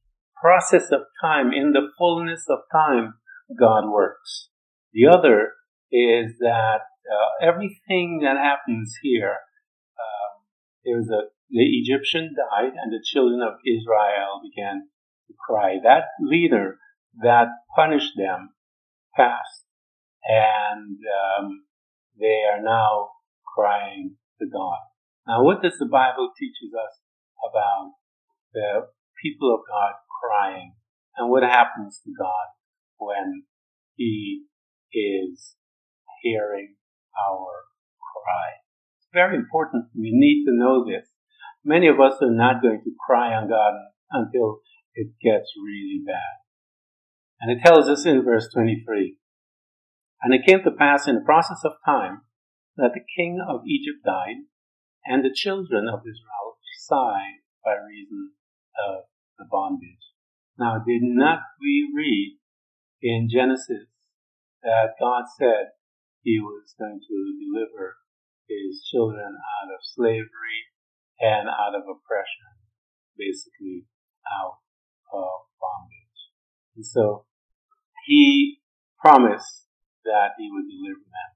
process 0.41 0.91
of 0.91 1.01
time, 1.22 1.51
in 1.53 1.72
the 1.72 1.89
fullness 1.97 2.45
of 2.49 2.59
time, 2.72 3.15
God 3.59 3.89
works. 3.89 4.49
The 4.93 5.07
other 5.07 5.53
is 5.91 6.38
that 6.39 6.82
uh, 7.11 7.45
everything 7.45 8.22
that 8.24 8.38
happens 8.38 8.95
here, 9.01 9.38
um, 9.99 10.45
there's 10.86 11.09
a 11.09 11.30
the 11.51 11.65
Egyptian 11.65 12.34
died, 12.34 12.72
and 12.82 12.93
the 12.93 13.03
children 13.03 13.41
of 13.41 13.59
Israel 13.67 14.41
began 14.41 14.88
to 15.28 15.34
cry. 15.45 15.76
That 15.84 16.05
leader 16.22 16.78
that 17.22 17.47
punished 17.76 18.13
them 18.15 18.51
passed, 19.15 19.65
and 20.24 20.97
um, 20.97 21.65
they 22.17 22.43
are 22.53 22.61
now 22.63 23.09
crying 23.53 24.15
to 24.39 24.47
God. 24.47 24.80
Now, 25.32 25.43
what 25.43 25.63
does 25.63 25.77
the 25.79 25.88
Bible 25.88 26.27
teaches 26.38 26.75
us 26.75 26.99
about 27.39 27.93
the 28.53 28.91
people 29.23 29.55
of 29.55 29.61
God 29.63 29.93
crying, 30.19 30.75
and 31.15 31.32
what 31.32 31.43
happens 31.43 32.01
to 32.03 32.11
God 32.11 32.51
when 32.97 33.43
He 33.95 34.43
is 34.91 35.55
hearing 36.21 36.75
our 37.15 37.47
cry? 37.95 38.59
It's 38.99 39.07
very 39.13 39.38
important. 39.38 39.86
We 39.95 40.11
need 40.11 40.43
to 40.47 40.51
know 40.51 40.84
this. 40.84 41.07
Many 41.63 41.88
of 41.88 42.01
us 42.01 42.15
are 42.21 42.29
not 42.29 42.61
going 42.61 42.82
to 42.84 42.91
cry 43.07 43.34
on 43.34 43.47
God 43.47 43.71
until 44.11 44.59
it 44.95 45.13
gets 45.23 45.53
really 45.55 46.03
bad. 46.05 46.43
And 47.39 47.57
it 47.57 47.63
tells 47.63 47.88
us 47.88 48.05
in 48.05 48.25
verse 48.25 48.49
23, 48.53 49.15
And 50.23 50.34
it 50.34 50.45
came 50.45 50.61
to 50.65 50.71
pass 50.71 51.07
in 51.07 51.15
the 51.15 51.21
process 51.21 51.63
of 51.63 51.71
time 51.86 52.23
that 52.75 52.91
the 52.93 53.05
king 53.15 53.39
of 53.47 53.61
Egypt 53.65 54.03
died, 54.03 54.51
and 55.06 55.24
the 55.24 55.34
children 55.34 55.88
of 55.88 56.02
Israel 56.02 56.58
sighed 56.88 57.41
by 57.64 57.74
reason 57.74 58.32
of 58.78 59.06
the 59.38 59.45
bondage. 59.49 60.14
Now, 60.58 60.84
did 60.86 61.02
not 61.02 61.39
we 61.60 61.89
read 61.95 62.38
in 63.02 63.30
Genesis 63.32 63.89
that 64.64 64.93
God 64.99 65.24
said 65.38 65.74
he 66.22 66.39
was 66.39 66.76
going 66.78 66.99
to 67.02 67.18
deliver 67.39 67.97
his 68.47 68.84
children 68.91 69.34
out 69.34 69.70
of 69.74 69.82
slavery 69.82 70.70
and 71.20 71.47
out 71.49 71.74
of 71.74 71.84
oppression, 71.89 72.62
basically 73.18 73.86
out 74.30 74.62
of 75.14 75.49
bondage. 75.60 76.22
And 76.76 76.86
so 76.86 77.26
he 78.06 78.62
promised 78.99 79.68
that 80.06 80.38
he 80.38 80.49
would 80.52 80.66
deliver 80.70 81.06
them. 81.06 81.32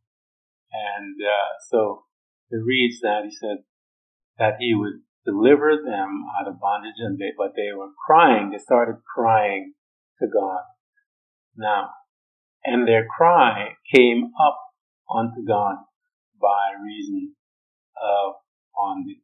And 0.73 1.15
uh, 1.21 1.53
so 1.69 2.05
it 2.51 2.61
reads 2.65 2.99
that 3.01 3.21
he 3.23 3.35
said 3.35 3.63
that 4.37 4.55
he 4.59 4.75
would 4.75 5.01
deliver 5.25 5.75
them 5.83 6.25
out 6.39 6.47
of 6.47 6.59
bondage, 6.59 6.99
and 6.99 7.17
they, 7.17 7.31
but 7.37 7.53
they 7.55 7.73
were 7.75 7.89
crying. 8.05 8.51
They 8.51 8.59
started 8.59 8.97
crying 9.15 9.73
to 10.19 10.27
God. 10.27 10.61
Now, 11.57 11.89
and 12.63 12.87
their 12.87 13.05
cry 13.05 13.75
came 13.93 14.31
up 14.39 14.59
unto 15.13 15.45
God 15.47 15.75
by 16.39 16.81
reason 16.83 17.35
of 18.01 18.33
bondage. 18.75 19.17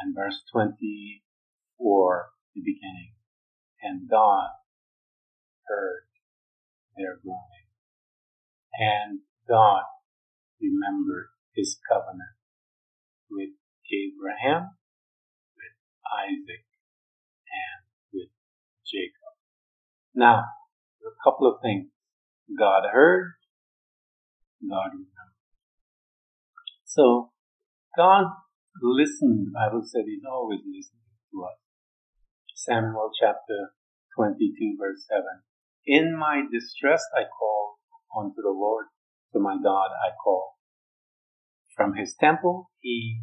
And 0.00 0.14
verse 0.14 0.42
24, 0.52 2.30
the 2.54 2.60
beginning. 2.60 3.14
And 3.82 4.08
God 4.08 4.48
heard 5.66 6.04
their 6.96 7.18
groaning. 7.22 7.68
And 8.78 9.20
God 9.48 9.82
remembered 10.60 11.28
his 11.54 11.78
covenant 11.88 12.36
with 13.30 13.50
Abraham, 13.92 14.76
with 15.56 15.74
Isaac, 16.06 16.64
and 17.48 17.80
with 18.12 18.30
Jacob. 18.86 19.36
Now, 20.14 20.44
a 21.02 21.14
couple 21.24 21.48
of 21.48 21.60
things. 21.62 21.88
God 22.58 22.84
heard, 22.92 23.32
God 24.68 24.92
remembered. 24.92 25.40
So, 26.84 27.32
God 27.96 28.26
listened. 28.82 29.48
The 29.48 29.52
Bible 29.52 29.82
said 29.84 30.04
He's 30.06 30.24
always 30.28 30.60
listening 30.60 31.16
to 31.32 31.44
us. 31.44 31.58
Samuel 32.54 33.10
chapter 33.18 33.74
22 34.16 34.76
verse 34.78 35.04
7. 35.08 35.24
In 35.86 36.16
my 36.16 36.42
distress 36.52 37.02
I 37.16 37.24
called 37.26 37.76
unto 38.16 38.40
the 38.42 38.54
Lord. 38.54 38.86
To 39.32 39.40
my 39.40 39.56
God 39.56 39.90
I 39.96 40.12
call. 40.22 40.51
From 41.76 41.94
his 41.94 42.14
temple 42.18 42.70
he 42.80 43.22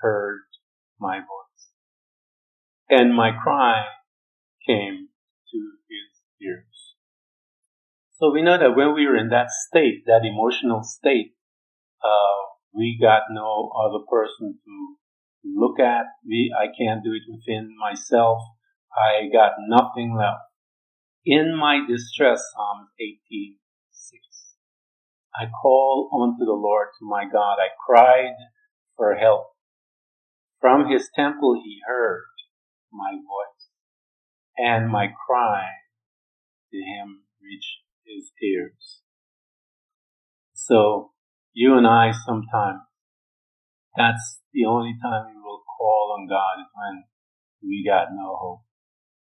heard 0.00 0.42
my 1.00 1.18
voice. 1.18 1.70
And 2.88 3.14
my 3.14 3.30
cry 3.42 3.84
came 4.66 5.08
to 5.52 5.58
his 5.88 6.22
ears. 6.40 6.94
So 8.18 8.30
we 8.30 8.42
know 8.42 8.58
that 8.58 8.76
when 8.76 8.94
we 8.94 9.06
were 9.06 9.16
in 9.16 9.28
that 9.28 9.50
state, 9.50 10.04
that 10.06 10.24
emotional 10.24 10.82
state, 10.82 11.34
uh, 12.02 12.36
we 12.72 12.98
got 13.00 13.22
no 13.30 13.70
other 13.76 14.04
person 14.08 14.58
to 14.64 14.96
look 15.44 15.78
at. 15.78 16.06
We, 16.26 16.54
I 16.56 16.66
can't 16.66 17.04
do 17.04 17.12
it 17.12 17.22
within 17.30 17.74
myself. 17.78 18.38
I 18.96 19.28
got 19.32 19.52
nothing 19.68 20.16
left. 20.16 20.44
In 21.24 21.56
my 21.56 21.80
distress, 21.86 22.40
Psalm 22.54 22.88
18, 23.00 23.56
6. 23.58 23.65
I 25.38 25.46
call 25.50 26.08
unto 26.22 26.44
the 26.46 26.52
Lord, 26.52 26.88
to 26.98 27.04
my 27.04 27.24
God. 27.30 27.56
I 27.60 27.68
cried 27.86 28.34
for 28.96 29.14
help. 29.14 29.48
From 30.60 30.90
his 30.90 31.10
temple 31.14 31.60
he 31.62 31.80
heard 31.86 32.24
my 32.90 33.12
voice, 33.12 33.68
and 34.56 34.90
my 34.90 35.08
cry 35.26 35.66
to 36.72 36.76
him 36.78 37.24
reached 37.42 37.82
his 38.06 38.32
ears. 38.42 39.00
So, 40.54 41.12
you 41.52 41.76
and 41.76 41.86
I 41.86 42.12
sometimes, 42.12 42.80
that's 43.94 44.40
the 44.54 44.64
only 44.64 44.96
time 45.02 45.26
we 45.26 45.40
will 45.40 45.62
call 45.78 46.16
on 46.18 46.26
God 46.26 46.60
is 46.60 46.70
when 46.74 47.04
we 47.62 47.84
got 47.86 48.08
no 48.10 48.36
hope. 48.36 48.62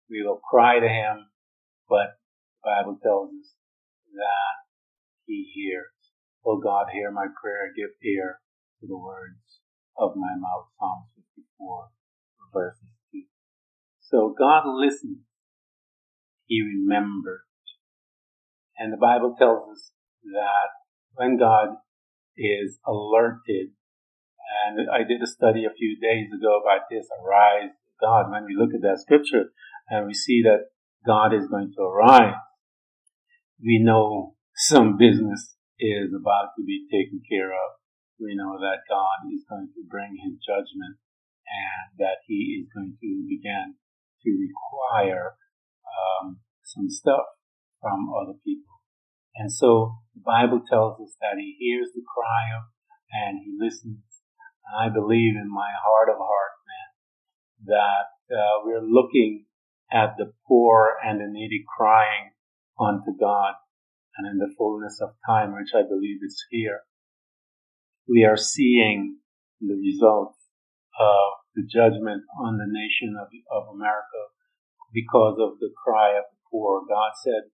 We 0.09 0.21
will 0.21 0.41
cry 0.49 0.79
to 0.79 0.87
him, 0.87 1.27
but 1.87 2.19
the 2.63 2.69
Bible 2.69 2.99
tells 3.01 3.29
us 3.29 3.53
that 4.13 4.67
he 5.25 5.49
hears. 5.55 5.92
Oh 6.45 6.59
God, 6.59 6.87
hear 6.91 7.11
my 7.11 7.27
prayer, 7.41 7.71
give 7.75 7.91
ear 8.03 8.39
to 8.81 8.87
the 8.87 8.97
words 8.97 9.61
of 9.97 10.15
my 10.15 10.35
mouth. 10.37 10.67
Psalm 10.77 11.05
54 11.35 11.89
verses 12.53 12.89
2. 13.11 13.23
So 14.01 14.35
God 14.37 14.63
listened. 14.65 15.19
He 16.45 16.61
remembered. 16.61 17.41
And 18.77 18.91
the 18.91 18.97
Bible 18.97 19.35
tells 19.37 19.71
us 19.71 19.91
that 20.23 20.69
when 21.13 21.37
God 21.37 21.77
is 22.37 22.79
alerted, 22.85 23.71
and 24.65 24.89
I 24.91 25.07
did 25.07 25.21
a 25.21 25.27
study 25.27 25.65
a 25.65 25.73
few 25.73 25.97
days 25.99 26.27
ago 26.33 26.59
about 26.61 26.87
this, 26.89 27.07
arise 27.23 27.71
God. 28.01 28.31
When 28.31 28.45
we 28.45 28.55
look 28.55 28.73
at 28.73 28.81
that 28.81 28.99
scripture 28.99 29.53
and 29.89 30.05
we 30.07 30.13
see 30.13 30.41
that 30.43 30.69
God 31.05 31.33
is 31.33 31.47
going 31.47 31.71
to 31.77 31.83
arise, 31.83 32.35
we 33.61 33.79
know 33.81 34.35
some 34.55 34.97
business 34.97 35.55
is 35.83 36.15
about 36.15 36.55
to 36.55 36.63
be 36.63 36.87
taken 36.87 37.19
care 37.27 37.51
of. 37.51 37.75
We 38.15 38.39
know 38.39 38.55
that 38.55 38.87
God 38.87 39.27
is 39.27 39.43
going 39.43 39.67
to 39.75 39.83
bring 39.83 40.15
his 40.15 40.39
judgment 40.39 40.95
and 41.43 41.99
that 41.99 42.23
he 42.23 42.63
is 42.63 42.71
going 42.71 42.95
to 42.95 43.11
begin 43.27 43.75
to 44.23 44.29
require 44.31 45.35
um, 45.83 46.39
some 46.63 46.87
stuff 46.87 47.27
from 47.81 48.07
other 48.15 48.39
people. 48.47 48.79
And 49.35 49.51
so 49.51 49.99
the 50.15 50.23
Bible 50.23 50.63
tells 50.63 51.01
us 51.01 51.17
that 51.19 51.35
he 51.35 51.57
hears 51.59 51.91
the 51.91 52.05
cry 52.07 52.55
of 52.55 52.71
and 53.11 53.43
he 53.43 53.51
listens. 53.59 53.99
I 54.63 54.87
believe 54.87 55.35
in 55.35 55.51
my 55.51 55.69
heart 55.83 56.07
of 56.07 56.15
heart, 56.17 56.55
man, 56.63 57.75
that 57.75 58.07
uh, 58.31 58.63
we're 58.63 58.81
looking 58.81 59.45
at 59.91 60.15
the 60.17 60.31
poor 60.47 60.95
and 61.03 61.19
the 61.19 61.27
needy 61.27 61.65
crying 61.77 62.31
unto 62.79 63.11
God 63.19 63.53
and 64.17 64.27
in 64.27 64.37
the 64.37 64.53
fullness 64.57 64.99
of 65.01 65.15
time, 65.25 65.53
which 65.53 65.73
I 65.73 65.81
believe 65.81 66.19
is 66.23 66.45
here, 66.49 66.81
we 68.07 68.23
are 68.23 68.37
seeing 68.37 69.19
the 69.59 69.75
results 69.75 70.37
of 70.99 71.43
the 71.55 71.63
judgment 71.63 72.23
on 72.39 72.57
the 72.57 72.67
nation 72.67 73.15
of, 73.19 73.27
of 73.49 73.73
America 73.73 74.33
because 74.93 75.37
of 75.39 75.59
the 75.59 75.71
cry 75.83 76.17
of 76.17 76.25
the 76.29 76.37
poor. 76.51 76.81
God 76.87 77.11
said, 77.23 77.49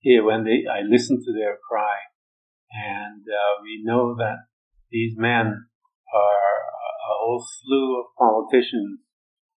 here 0.00 0.24
when 0.24 0.44
they, 0.44 0.64
I 0.66 0.80
listened 0.82 1.22
to 1.24 1.32
their 1.32 1.58
cry 1.68 1.98
and 2.72 3.22
uh, 3.22 3.62
we 3.62 3.82
know 3.84 4.16
that 4.16 4.46
these 4.90 5.14
men 5.16 5.46
are 6.14 6.56
a 7.10 7.14
whole 7.20 7.44
slew 7.46 8.00
of 8.00 8.06
politicians 8.18 9.00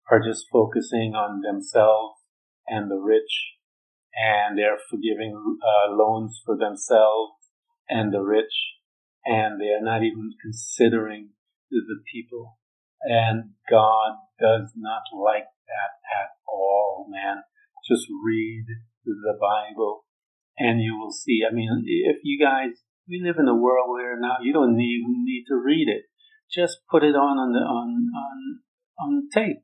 are 0.09 0.19
just 0.19 0.45
focusing 0.51 1.13
on 1.15 1.41
themselves 1.41 2.19
and 2.67 2.89
the 2.89 2.97
rich 2.97 3.55
and 4.15 4.57
they're 4.57 4.79
forgiving 4.89 5.57
uh, 5.61 5.91
loans 5.91 6.41
for 6.45 6.57
themselves 6.57 7.33
and 7.89 8.13
the 8.13 8.21
rich, 8.21 8.53
and 9.25 9.59
they 9.59 9.69
are 9.69 9.83
not 9.83 10.03
even 10.03 10.31
considering 10.41 11.29
the 11.69 12.01
people. 12.11 12.57
And 13.01 13.51
God 13.69 14.17
does 14.39 14.71
not 14.75 15.03
like 15.13 15.47
that 15.67 15.91
at 16.21 16.29
all, 16.47 17.07
man. 17.09 17.43
Just 17.87 18.05
read 18.23 18.65
the 19.05 19.37
Bible 19.39 20.05
and 20.57 20.81
you 20.81 20.97
will 20.97 21.11
see. 21.11 21.41
I 21.49 21.53
mean, 21.53 21.83
if 21.85 22.17
you 22.23 22.37
guys, 22.43 22.77
we 23.07 23.21
live 23.23 23.37
in 23.39 23.47
a 23.47 23.55
world 23.55 23.89
where 23.89 24.19
now 24.19 24.37
you 24.41 24.53
don't 24.53 24.79
even 24.79 25.25
need 25.25 25.45
to 25.47 25.55
read 25.55 25.87
it. 25.87 26.03
Just 26.53 26.79
put 26.89 27.03
it 27.03 27.15
on 27.15 27.37
on 27.37 27.53
the, 27.53 27.59
on, 27.59 28.11
on, 28.13 28.37
on 28.99 29.29
tape. 29.33 29.63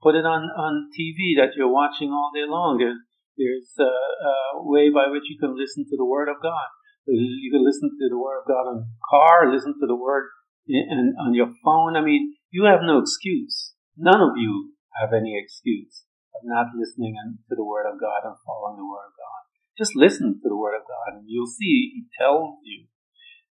Put 0.00 0.14
it 0.14 0.24
on, 0.24 0.48
on 0.56 0.88
TV 0.96 1.36
that 1.36 1.56
you're 1.56 1.70
watching 1.70 2.10
all 2.10 2.30
day 2.34 2.48
long. 2.48 2.78
There's 2.78 2.96
there's 3.40 3.72
a, 3.80 3.88
a 3.88 4.34
way 4.68 4.92
by 4.92 5.08
which 5.08 5.24
you 5.32 5.40
can 5.40 5.56
listen 5.56 5.88
to 5.88 5.96
the 5.96 6.04
Word 6.04 6.28
of 6.28 6.36
God. 6.44 6.68
You 7.08 7.50
can 7.50 7.64
listen 7.64 7.88
to 7.88 8.06
the 8.12 8.20
Word 8.20 8.44
of 8.44 8.46
God 8.46 8.68
on 8.68 8.92
car, 9.08 9.48
listen 9.48 9.72
to 9.80 9.86
the 9.88 9.96
Word 9.96 10.28
on 10.68 11.32
your 11.32 11.48
phone. 11.64 11.96
I 11.96 12.04
mean, 12.04 12.36
you 12.52 12.68
have 12.68 12.84
no 12.84 13.00
excuse. 13.00 13.72
None 13.96 14.20
of 14.20 14.36
you 14.36 14.76
have 15.00 15.16
any 15.16 15.40
excuse 15.40 16.04
of 16.36 16.42
not 16.44 16.76
listening 16.76 17.16
to 17.48 17.54
the 17.56 17.64
Word 17.64 17.88
of 17.88 17.98
God 17.98 18.28
and 18.28 18.36
following 18.44 18.76
the 18.76 18.84
Word 18.84 19.08
of 19.08 19.16
God. 19.16 19.40
Just 19.78 19.96
listen 19.96 20.38
to 20.42 20.48
the 20.48 20.56
Word 20.56 20.76
of 20.76 20.84
God 20.84 21.16
and 21.16 21.24
you'll 21.26 21.48
see 21.48 21.96
He 21.96 22.04
tells 22.20 22.60
you 22.64 22.86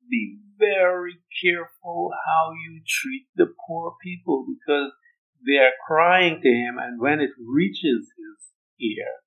be 0.09 0.37
very 0.57 1.17
careful 1.43 2.11
how 2.25 2.51
you 2.51 2.81
treat 2.85 3.27
the 3.35 3.53
poor 3.67 3.95
people 4.03 4.45
because 4.45 4.91
they 5.45 5.57
are 5.57 5.73
crying 5.85 6.41
to 6.41 6.49
Him 6.49 6.77
and 6.79 6.99
when 6.99 7.19
it 7.19 7.31
reaches 7.39 8.09
His 8.17 8.37
ears, 8.79 9.24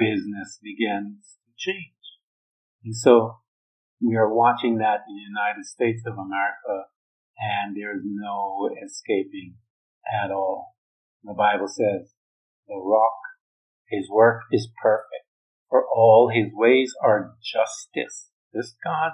business 0.00 0.58
begins 0.62 1.36
to 1.44 1.52
change. 1.60 2.00
And 2.84 2.96
so 2.96 3.36
we 4.00 4.16
are 4.16 4.32
watching 4.32 4.78
that 4.78 5.04
in 5.04 5.14
the 5.14 5.28
United 5.28 5.66
States 5.66 6.02
of 6.06 6.14
America 6.14 6.88
and 7.36 7.76
there's 7.76 8.02
no 8.04 8.70
escaping 8.84 9.56
at 10.08 10.30
all. 10.30 10.74
The 11.22 11.34
Bible 11.34 11.68
says 11.68 12.14
the 12.66 12.76
rock, 12.76 13.20
his 13.88 14.08
work 14.08 14.42
is 14.50 14.68
perfect 14.82 15.28
for 15.70 15.84
all 15.86 16.30
his 16.34 16.48
ways 16.52 16.92
are 17.02 17.34
justice. 17.42 18.30
This 18.52 18.74
God, 18.84 19.12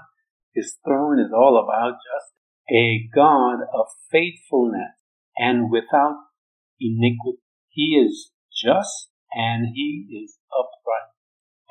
his 0.55 0.78
throne 0.84 1.20
is 1.20 1.30
all 1.32 1.62
about 1.62 1.99
justice. 2.01 2.32
A 2.72 3.09
God 3.14 3.61
of 3.74 3.87
faithfulness 4.11 4.97
and 5.37 5.70
without 5.70 6.16
iniquity. 6.80 7.43
He 7.68 8.03
is 8.03 8.32
just 8.51 9.11
and 9.32 9.68
he 9.74 10.24
is 10.24 10.36
upright. 10.53 11.11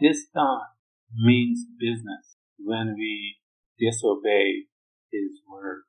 This 0.01 0.28
God 0.34 0.76
means 1.13 1.65
business 1.80 2.36
when 2.57 2.95
we 2.97 3.38
disobey 3.80 4.67
his 5.11 5.39
word. 5.49 5.84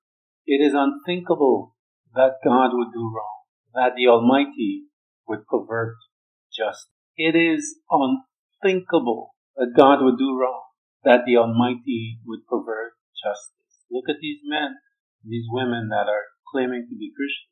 It 0.47 0.65
is 0.65 0.75
unthinkable 0.75 1.75
that 2.15 2.39
God 2.45 2.71
would 2.73 2.93
do 2.93 3.11
wrong, 3.15 3.43
that 3.75 3.95
the 3.97 4.09
Almighty 4.09 4.87
would 5.27 5.47
pervert 5.47 5.97
justice. 6.55 6.93
It 7.17 7.35
is 7.35 7.81
unthinkable 7.91 9.35
that 9.57 9.75
God 9.77 10.03
would 10.03 10.19
do 10.19 10.39
wrong, 10.39 10.63
that 11.05 11.23
the 11.27 11.37
Almighty 11.37 12.21
would 12.27 12.47
pervert 12.47 12.93
justice. 13.17 13.83
Look 13.91 14.09
at 14.09 14.21
these 14.21 14.41
men, 14.45 14.77
these 15.25 15.47
women 15.51 15.89
that 15.91 16.09
are 16.09 16.27
claiming 16.53 16.87
to 16.89 16.97
be 16.97 17.11
Christians. 17.11 17.51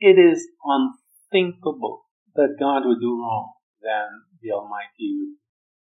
It 0.00 0.18
is 0.18 0.48
unthinkable 0.64 2.06
that 2.34 2.56
God 2.58 2.82
would 2.86 3.00
do 3.00 3.20
wrong 3.20 3.52
then 3.82 4.24
the 4.40 4.52
Almighty 4.52 5.12
would 5.18 5.36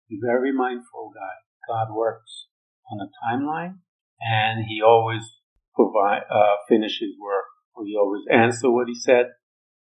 be 0.09 0.19
very 0.21 0.51
mindful 0.51 1.11
that 1.13 1.45
God 1.67 1.93
works 1.93 2.47
on 2.91 2.99
a 2.99 3.09
timeline 3.23 3.79
and 4.19 4.65
He 4.65 4.81
always 4.81 5.23
provide, 5.75 6.23
uh, 6.29 6.57
finish 6.67 6.99
His 6.99 7.15
work. 7.21 7.45
He 7.85 7.95
always 7.95 8.23
answer 8.31 8.69
what 8.69 8.87
He 8.87 8.95
said 8.95 9.27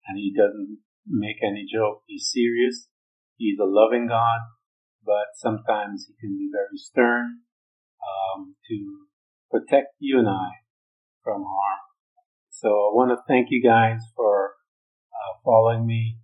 and 0.08 0.18
He 0.18 0.34
doesn't 0.36 0.80
make 1.08 1.38
any 1.44 1.66
joke. 1.72 2.04
He's 2.06 2.30
serious. 2.32 2.90
He's 3.38 3.58
a 3.60 3.66
loving 3.66 4.08
God, 4.08 4.40
but 5.04 5.36
sometimes 5.36 6.08
He 6.08 6.16
can 6.20 6.38
be 6.38 6.50
very 6.54 6.78
stern 6.78 7.40
um, 8.04 8.56
to 8.68 9.08
protect 9.50 9.96
you 10.00 10.20
and 10.20 10.30
I 10.30 10.50
from 11.24 11.44
harm. 11.44 11.80
So 12.50 12.70
I 12.70 12.92
want 12.94 13.12
to 13.12 13.24
thank 13.28 13.48
you 13.50 13.64
guys 13.64 14.00
for 14.16 14.54
uh, 15.14 15.40
following 15.44 15.86
me 15.86 16.18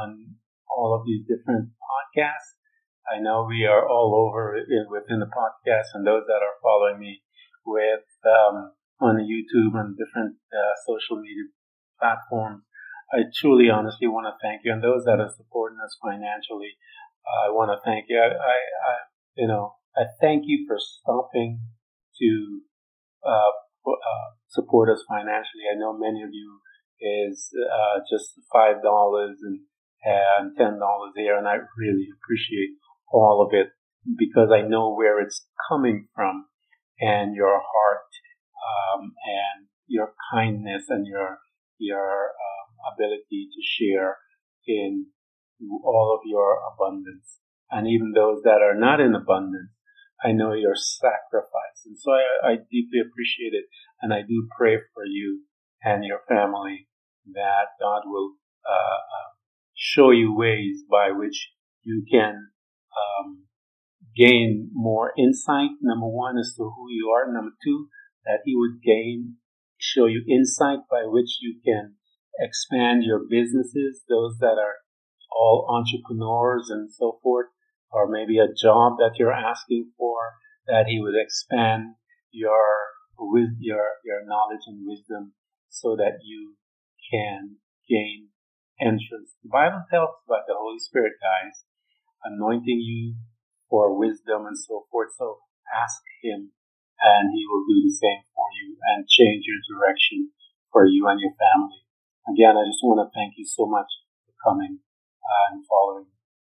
on 0.00 0.36
all 0.76 0.94
of 0.94 1.06
these 1.06 1.22
different 1.26 1.70
podcasts. 1.78 2.58
I 3.04 3.20
know 3.20 3.46
we 3.48 3.64
are 3.64 3.86
all 3.86 4.16
over 4.16 4.56
within 4.90 5.20
the 5.20 5.28
podcast, 5.28 5.92
and 5.94 6.06
those 6.06 6.24
that 6.26 6.40
are 6.40 6.62
following 6.62 6.98
me 6.98 7.22
with 7.66 8.08
um, 8.24 8.72
on 9.00 9.20
YouTube 9.20 9.78
and 9.78 9.96
different 9.96 10.36
uh, 10.52 10.74
social 10.86 11.20
media 11.20 11.52
platforms, 12.00 12.64
I 13.12 13.28
truly, 13.36 13.68
honestly 13.70 14.08
want 14.08 14.26
to 14.26 14.34
thank 14.40 14.62
you. 14.64 14.72
And 14.72 14.82
those 14.82 15.04
that 15.04 15.20
are 15.20 15.30
supporting 15.36 15.78
us 15.84 15.96
financially, 16.00 16.76
I 17.24 17.50
want 17.50 17.70
to 17.70 17.78
thank 17.84 18.06
you. 18.08 18.18
I, 18.18 18.32
I, 18.32 18.56
I, 18.56 18.94
you 19.36 19.48
know, 19.48 19.76
I 19.96 20.04
thank 20.20 20.44
you 20.46 20.64
for 20.66 20.76
stopping 20.78 21.60
to 22.20 22.60
uh, 23.24 23.52
uh 23.86 24.26
support 24.48 24.88
us 24.88 25.04
financially. 25.08 25.68
I 25.70 25.78
know 25.78 25.96
many 25.96 26.22
of 26.22 26.30
you 26.32 26.60
is 27.00 27.50
uh, 27.54 28.00
just 28.10 28.32
five 28.52 28.82
dollars 28.82 29.38
and 29.42 29.60
and 30.04 30.56
$10 30.56 30.78
here. 31.16 31.36
And 31.36 31.48
I 31.48 31.56
really 31.78 32.08
appreciate 32.12 32.76
all 33.12 33.46
of 33.46 33.54
it 33.56 33.72
because 34.18 34.50
I 34.52 34.66
know 34.66 34.94
where 34.94 35.20
it's 35.20 35.46
coming 35.68 36.08
from 36.14 36.46
and 37.00 37.34
your 37.34 37.60
heart, 37.60 38.10
um, 38.64 39.12
and 39.26 39.66
your 39.86 40.12
kindness 40.32 40.84
and 40.88 41.06
your, 41.06 41.38
your, 41.78 42.30
um, 42.30 42.92
ability 42.94 43.48
to 43.52 43.60
share 43.62 44.18
in 44.66 45.06
all 45.82 46.16
of 46.18 46.20
your 46.28 46.58
abundance. 46.72 47.40
And 47.70 47.88
even 47.88 48.12
those 48.12 48.42
that 48.44 48.62
are 48.62 48.78
not 48.78 49.00
in 49.00 49.14
abundance, 49.14 49.70
I 50.22 50.32
know 50.32 50.52
your 50.52 50.76
sacrifice. 50.76 51.84
And 51.84 51.98
so 51.98 52.12
I, 52.12 52.52
I 52.52 52.56
deeply 52.70 53.00
appreciate 53.00 53.52
it. 53.52 53.66
And 54.00 54.12
I 54.12 54.22
do 54.22 54.48
pray 54.56 54.76
for 54.94 55.04
you 55.04 55.42
and 55.82 56.04
your 56.04 56.20
family 56.28 56.88
that 57.32 57.76
God 57.80 58.02
will, 58.06 58.32
uh, 58.68 58.72
uh 58.72 59.33
show 59.74 60.10
you 60.10 60.34
ways 60.34 60.82
by 60.90 61.10
which 61.10 61.50
you 61.82 62.04
can 62.10 62.48
um, 62.94 63.44
gain 64.16 64.70
more 64.72 65.12
insight. 65.18 65.70
Number 65.82 66.06
one, 66.06 66.38
as 66.38 66.54
to 66.56 66.62
who 66.62 66.86
you 66.90 67.10
are. 67.10 67.32
Number 67.32 67.52
two, 67.64 67.88
that 68.24 68.40
he 68.44 68.54
would 68.56 68.80
gain, 68.82 69.36
show 69.78 70.06
you 70.06 70.24
insight 70.28 70.80
by 70.90 71.02
which 71.04 71.38
you 71.40 71.60
can 71.64 71.94
expand 72.38 73.04
your 73.04 73.20
businesses, 73.28 74.02
those 74.08 74.38
that 74.40 74.58
are 74.58 74.76
all 75.30 75.66
entrepreneurs 75.68 76.68
and 76.70 76.90
so 76.92 77.18
forth, 77.22 77.46
or 77.90 78.08
maybe 78.08 78.38
a 78.38 78.46
job 78.46 78.94
that 78.98 79.14
you're 79.18 79.32
asking 79.32 79.90
for, 79.96 80.16
that 80.66 80.86
he 80.86 81.00
would 81.00 81.14
expand 81.20 81.94
your 82.30 82.64
with 83.16 83.50
your 83.60 83.84
your 84.04 84.24
knowledge 84.26 84.66
and 84.66 84.86
wisdom 84.86 85.32
so 85.68 85.94
that 85.96 86.18
you 86.24 86.56
can 87.10 87.56
gain 87.88 88.28
entrance. 88.80 89.36
The 89.42 89.50
Bible 89.52 89.84
tells 89.90 90.18
about 90.26 90.46
the 90.46 90.58
Holy 90.58 90.78
Spirit, 90.78 91.14
guys, 91.20 91.64
anointing 92.24 92.80
you 92.80 93.16
for 93.68 93.96
wisdom 93.96 94.46
and 94.46 94.58
so 94.58 94.86
forth. 94.90 95.12
So 95.16 95.38
ask 95.70 96.02
Him, 96.22 96.50
and 97.00 97.24
He 97.34 97.44
will 97.46 97.64
do 97.68 97.82
the 97.84 97.94
same 97.94 98.22
for 98.34 98.46
you 98.60 98.76
and 98.94 99.08
change 99.08 99.44
your 99.46 99.60
direction 99.66 100.30
for 100.72 100.86
you 100.86 101.06
and 101.08 101.20
your 101.20 101.34
family. 101.36 101.82
Again, 102.26 102.56
I 102.56 102.64
just 102.66 102.82
want 102.82 103.04
to 103.04 103.12
thank 103.14 103.34
you 103.36 103.44
so 103.44 103.66
much 103.66 103.88
for 104.24 104.32
coming 104.42 104.80
and 104.80 105.64
following 105.66 106.08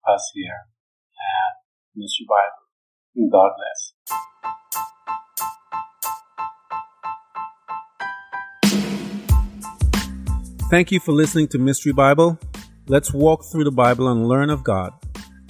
us 0.07 0.31
here 0.33 0.67
at 1.15 1.53
Mystery 1.95 2.27
Bible. 2.27 3.29
God 3.31 3.51
bless. 3.55 4.30
Thank 10.71 10.89
you 10.89 11.01
for 11.01 11.11
listening 11.11 11.49
to 11.49 11.59
Mystery 11.59 11.91
Bible. 11.91 12.39
Let's 12.87 13.13
walk 13.13 13.43
through 13.43 13.65
the 13.65 13.73
Bible 13.73 14.07
and 14.07 14.25
learn 14.25 14.49
of 14.49 14.63
God 14.63 14.93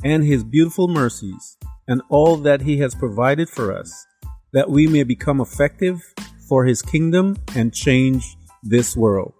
and 0.03 0.23
His 0.23 0.43
beautiful 0.43 0.87
mercies 0.87 1.59
and 1.87 2.01
all 2.09 2.37
that 2.37 2.61
He 2.61 2.79
has 2.79 2.95
provided 2.95 3.47
for 3.47 3.71
us, 3.71 4.07
that 4.53 4.71
we 4.71 4.87
may 4.87 5.03
become 5.03 5.39
effective 5.39 6.01
for 6.49 6.65
His 6.65 6.81
kingdom 6.81 7.37
and 7.55 7.71
change 7.71 8.35
this 8.63 8.97
world. 8.97 9.35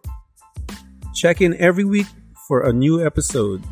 Check 1.16 1.42
in 1.42 1.60
every 1.60 1.84
week 1.84 2.06
for 2.48 2.62
a 2.62 2.72
new 2.72 3.04
episode 3.04 3.64